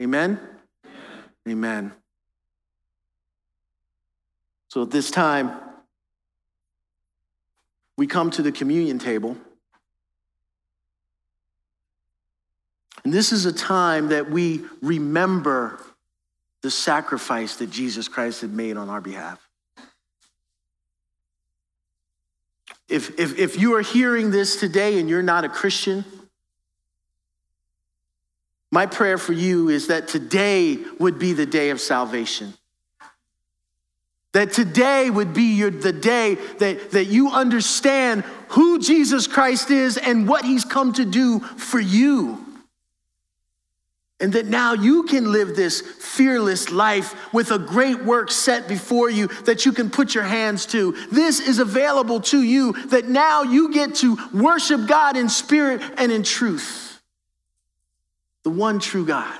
Amen? 0.00 0.40
Amen. 1.46 1.50
Amen. 1.50 1.92
So 4.68 4.84
at 4.84 4.90
this 4.90 5.10
time, 5.10 5.52
we 7.98 8.06
come 8.06 8.30
to 8.30 8.40
the 8.40 8.52
communion 8.52 8.98
table. 8.98 9.36
And 13.04 13.12
this 13.12 13.32
is 13.32 13.44
a 13.44 13.52
time 13.52 14.08
that 14.08 14.30
we 14.30 14.62
remember 14.80 15.80
the 16.62 16.70
sacrifice 16.70 17.56
that 17.56 17.70
Jesus 17.70 18.08
Christ 18.08 18.40
had 18.40 18.52
made 18.52 18.78
on 18.78 18.88
our 18.88 19.00
behalf. 19.00 19.46
If, 22.88 23.18
if, 23.18 23.38
if 23.38 23.58
you 23.58 23.74
are 23.74 23.82
hearing 23.82 24.30
this 24.30 24.58
today 24.58 24.98
and 24.98 25.08
you're 25.08 25.22
not 25.22 25.44
a 25.44 25.48
Christian, 25.48 26.04
my 28.70 28.86
prayer 28.86 29.18
for 29.18 29.32
you 29.32 29.68
is 29.68 29.88
that 29.88 30.08
today 30.08 30.78
would 30.98 31.18
be 31.18 31.32
the 31.32 31.46
day 31.46 31.70
of 31.70 31.80
salvation. 31.80 32.54
That 34.32 34.52
today 34.52 35.10
would 35.10 35.32
be 35.32 35.54
your, 35.54 35.70
the 35.70 35.92
day 35.92 36.34
that, 36.34 36.90
that 36.90 37.04
you 37.04 37.30
understand 37.30 38.24
who 38.48 38.80
Jesus 38.80 39.26
Christ 39.26 39.70
is 39.70 39.96
and 39.96 40.26
what 40.26 40.44
he's 40.44 40.64
come 40.64 40.92
to 40.94 41.04
do 41.04 41.40
for 41.40 41.78
you. 41.78 42.43
And 44.24 44.32
that 44.32 44.46
now 44.46 44.72
you 44.72 45.02
can 45.02 45.32
live 45.32 45.54
this 45.54 45.82
fearless 45.82 46.70
life 46.70 47.30
with 47.34 47.50
a 47.50 47.58
great 47.58 48.02
work 48.04 48.30
set 48.30 48.66
before 48.66 49.10
you 49.10 49.26
that 49.44 49.66
you 49.66 49.72
can 49.72 49.90
put 49.90 50.14
your 50.14 50.24
hands 50.24 50.64
to. 50.68 50.92
This 51.12 51.40
is 51.40 51.58
available 51.58 52.22
to 52.22 52.42
you 52.42 52.72
that 52.86 53.04
now 53.04 53.42
you 53.42 53.70
get 53.70 53.96
to 53.96 54.16
worship 54.32 54.86
God 54.86 55.18
in 55.18 55.28
spirit 55.28 55.82
and 55.98 56.10
in 56.10 56.22
truth. 56.22 57.02
The 58.44 58.50
one 58.50 58.78
true 58.78 59.04
God. 59.04 59.38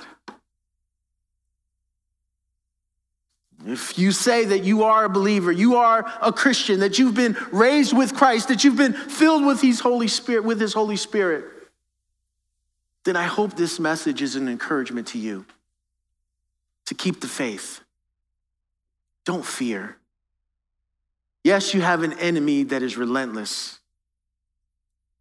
If 3.65 3.97
you 3.97 4.11
say 4.11 4.45
that 4.45 4.63
you 4.63 4.83
are 4.83 5.05
a 5.05 5.09
believer, 5.09 5.51
you 5.51 5.77
are 5.77 6.05
a 6.21 6.31
Christian, 6.31 6.81
that 6.81 6.99
you've 6.99 7.15
been 7.15 7.35
raised 7.51 7.97
with 7.97 8.13
Christ, 8.13 8.49
that 8.49 8.63
you've 8.63 8.75
been 8.75 8.93
filled 8.93 9.47
with 9.47 9.61
his 9.61 9.79
Holy 9.79 10.07
Spirit, 10.07 10.43
with 10.43 10.61
his 10.61 10.73
Holy 10.73 10.95
Spirit, 10.95 11.54
then 13.05 13.15
I 13.15 13.23
hope 13.23 13.55
this 13.55 13.79
message 13.79 14.21
is 14.21 14.35
an 14.35 14.49
encouragement 14.49 15.07
to 15.09 15.17
you 15.17 15.45
to 16.85 16.93
keep 16.93 17.21
the 17.21 17.27
faith. 17.27 17.81
Don't 19.23 19.45
fear. 19.45 19.97
Yes, 21.43 21.73
you 21.73 21.81
have 21.81 22.03
an 22.03 22.13
enemy 22.13 22.63
that 22.63 22.83
is 22.83 22.97
relentless. 22.97 23.79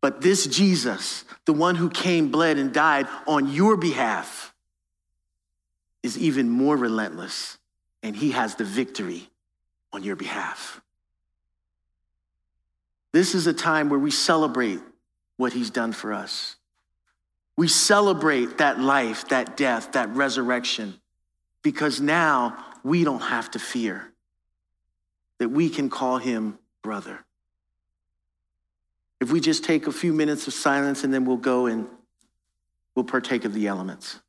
But 0.01 0.21
this 0.21 0.47
Jesus, 0.47 1.25
the 1.45 1.53
one 1.53 1.77
who 1.77 1.89
came, 1.89 2.31
bled, 2.31 2.59
and 2.59 2.73
died 2.73 3.07
on 3.27 3.53
your 3.53 3.77
behalf, 3.77 4.53
is 6.03 6.19
even 6.19 6.51
more 6.51 6.77
relentless 6.77 7.57
and 8.03 8.15
he 8.15 8.33
has 8.33 8.55
the 8.57 8.65
victory 8.65 9.31
on 9.93 10.03
your 10.03 10.15
behalf. 10.15 10.83
This 13.13 13.35
is 13.35 13.47
a 13.47 13.55
time 13.55 13.89
where 13.89 13.99
we 13.99 14.11
celebrate 14.11 14.81
what 15.39 15.55
he's 15.55 15.71
done 15.71 15.93
for 15.93 16.13
us. 16.13 16.57
We 17.57 17.69
celebrate 17.69 18.59
that 18.59 18.81
life, 18.81 19.29
that 19.29 19.57
death, 19.57 19.93
that 19.93 20.09
resurrection, 20.15 21.01
because 21.63 22.01
now 22.01 22.57
we 22.83 23.05
don't 23.05 23.23
have 23.23 23.51
to 23.53 23.59
fear 23.59 24.13
that 25.39 25.49
we 25.51 25.69
can 25.69 25.89
call 25.89 26.19
him 26.19 26.59
brother. 26.83 27.25
If 29.21 29.33
we 29.33 29.41
just 29.41 29.65
take 29.65 29.87
a 29.87 29.93
few 29.93 30.13
minutes 30.13 30.47
of 30.47 30.55
silence 30.55 31.05
and 31.05 31.15
then 31.15 31.25
we'll 31.25 31.37
go 31.37 31.67
and 31.67 31.87
we'll 32.95 33.05
partake 33.05 33.45
of 33.45 33.55
the 33.55 33.67
elements. 33.69 34.21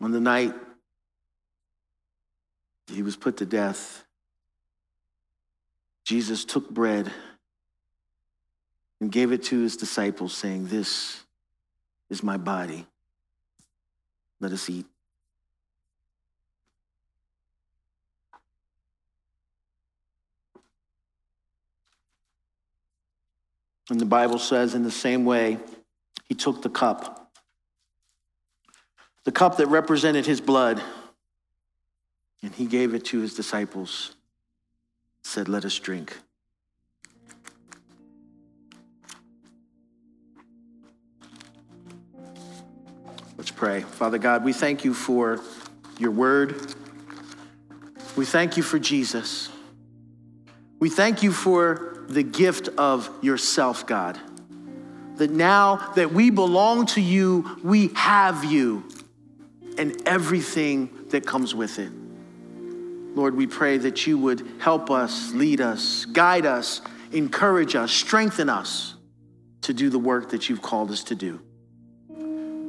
On 0.00 0.10
the 0.10 0.20
night 0.20 0.54
he 2.86 3.02
was 3.02 3.16
put 3.16 3.36
to 3.38 3.46
death, 3.46 4.04
Jesus 6.04 6.44
took 6.44 6.70
bread 6.70 7.12
and 9.00 9.12
gave 9.12 9.32
it 9.32 9.42
to 9.44 9.60
his 9.60 9.76
disciples, 9.76 10.34
saying, 10.34 10.66
This 10.66 11.22
is 12.08 12.22
my 12.22 12.36
body. 12.36 12.86
Let 14.40 14.52
us 14.52 14.68
eat. 14.68 14.86
And 23.90 24.00
the 24.00 24.06
Bible 24.06 24.38
says, 24.38 24.74
in 24.74 24.84
the 24.84 24.90
same 24.90 25.24
way, 25.24 25.58
he 26.26 26.34
took 26.34 26.62
the 26.62 26.70
cup 26.70 27.29
the 29.30 29.38
cup 29.38 29.58
that 29.58 29.68
represented 29.68 30.26
his 30.26 30.40
blood, 30.40 30.82
and 32.42 32.52
he 32.52 32.66
gave 32.66 32.94
it 32.94 33.04
to 33.04 33.20
his 33.20 33.32
disciples, 33.32 34.16
said, 35.22 35.48
Let 35.48 35.64
us 35.64 35.78
drink. 35.78 36.18
Let's 43.38 43.52
pray. 43.52 43.82
Father 43.82 44.18
God, 44.18 44.42
we 44.42 44.52
thank 44.52 44.84
you 44.84 44.92
for 44.92 45.38
your 45.96 46.10
word. 46.10 46.74
We 48.16 48.24
thank 48.24 48.56
you 48.56 48.64
for 48.64 48.80
Jesus. 48.80 49.48
We 50.80 50.90
thank 50.90 51.22
you 51.22 51.30
for 51.30 52.04
the 52.08 52.24
gift 52.24 52.66
of 52.76 53.08
yourself, 53.22 53.86
God. 53.86 54.18
That 55.18 55.30
now 55.30 55.92
that 55.94 56.12
we 56.12 56.30
belong 56.30 56.86
to 56.86 57.00
you, 57.00 57.60
we 57.62 57.92
have 57.94 58.42
you 58.42 58.82
and 59.78 59.96
everything 60.06 60.90
that 61.10 61.26
comes 61.26 61.54
with 61.54 61.78
it. 61.78 61.90
Lord, 63.14 63.34
we 63.36 63.46
pray 63.46 63.78
that 63.78 64.06
you 64.06 64.18
would 64.18 64.46
help 64.60 64.90
us, 64.90 65.32
lead 65.32 65.60
us, 65.60 66.04
guide 66.04 66.46
us, 66.46 66.80
encourage 67.12 67.74
us, 67.74 67.90
strengthen 67.90 68.48
us 68.48 68.94
to 69.62 69.74
do 69.74 69.90
the 69.90 69.98
work 69.98 70.30
that 70.30 70.48
you've 70.48 70.62
called 70.62 70.90
us 70.90 71.04
to 71.04 71.14
do. 71.14 71.40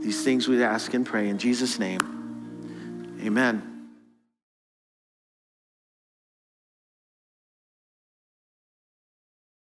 These 0.01 0.23
things 0.23 0.47
we 0.47 0.63
ask 0.63 0.93
and 0.93 1.05
pray 1.05 1.29
in 1.29 1.37
Jesus' 1.37 1.77
name. 1.77 3.19
Amen. 3.23 3.70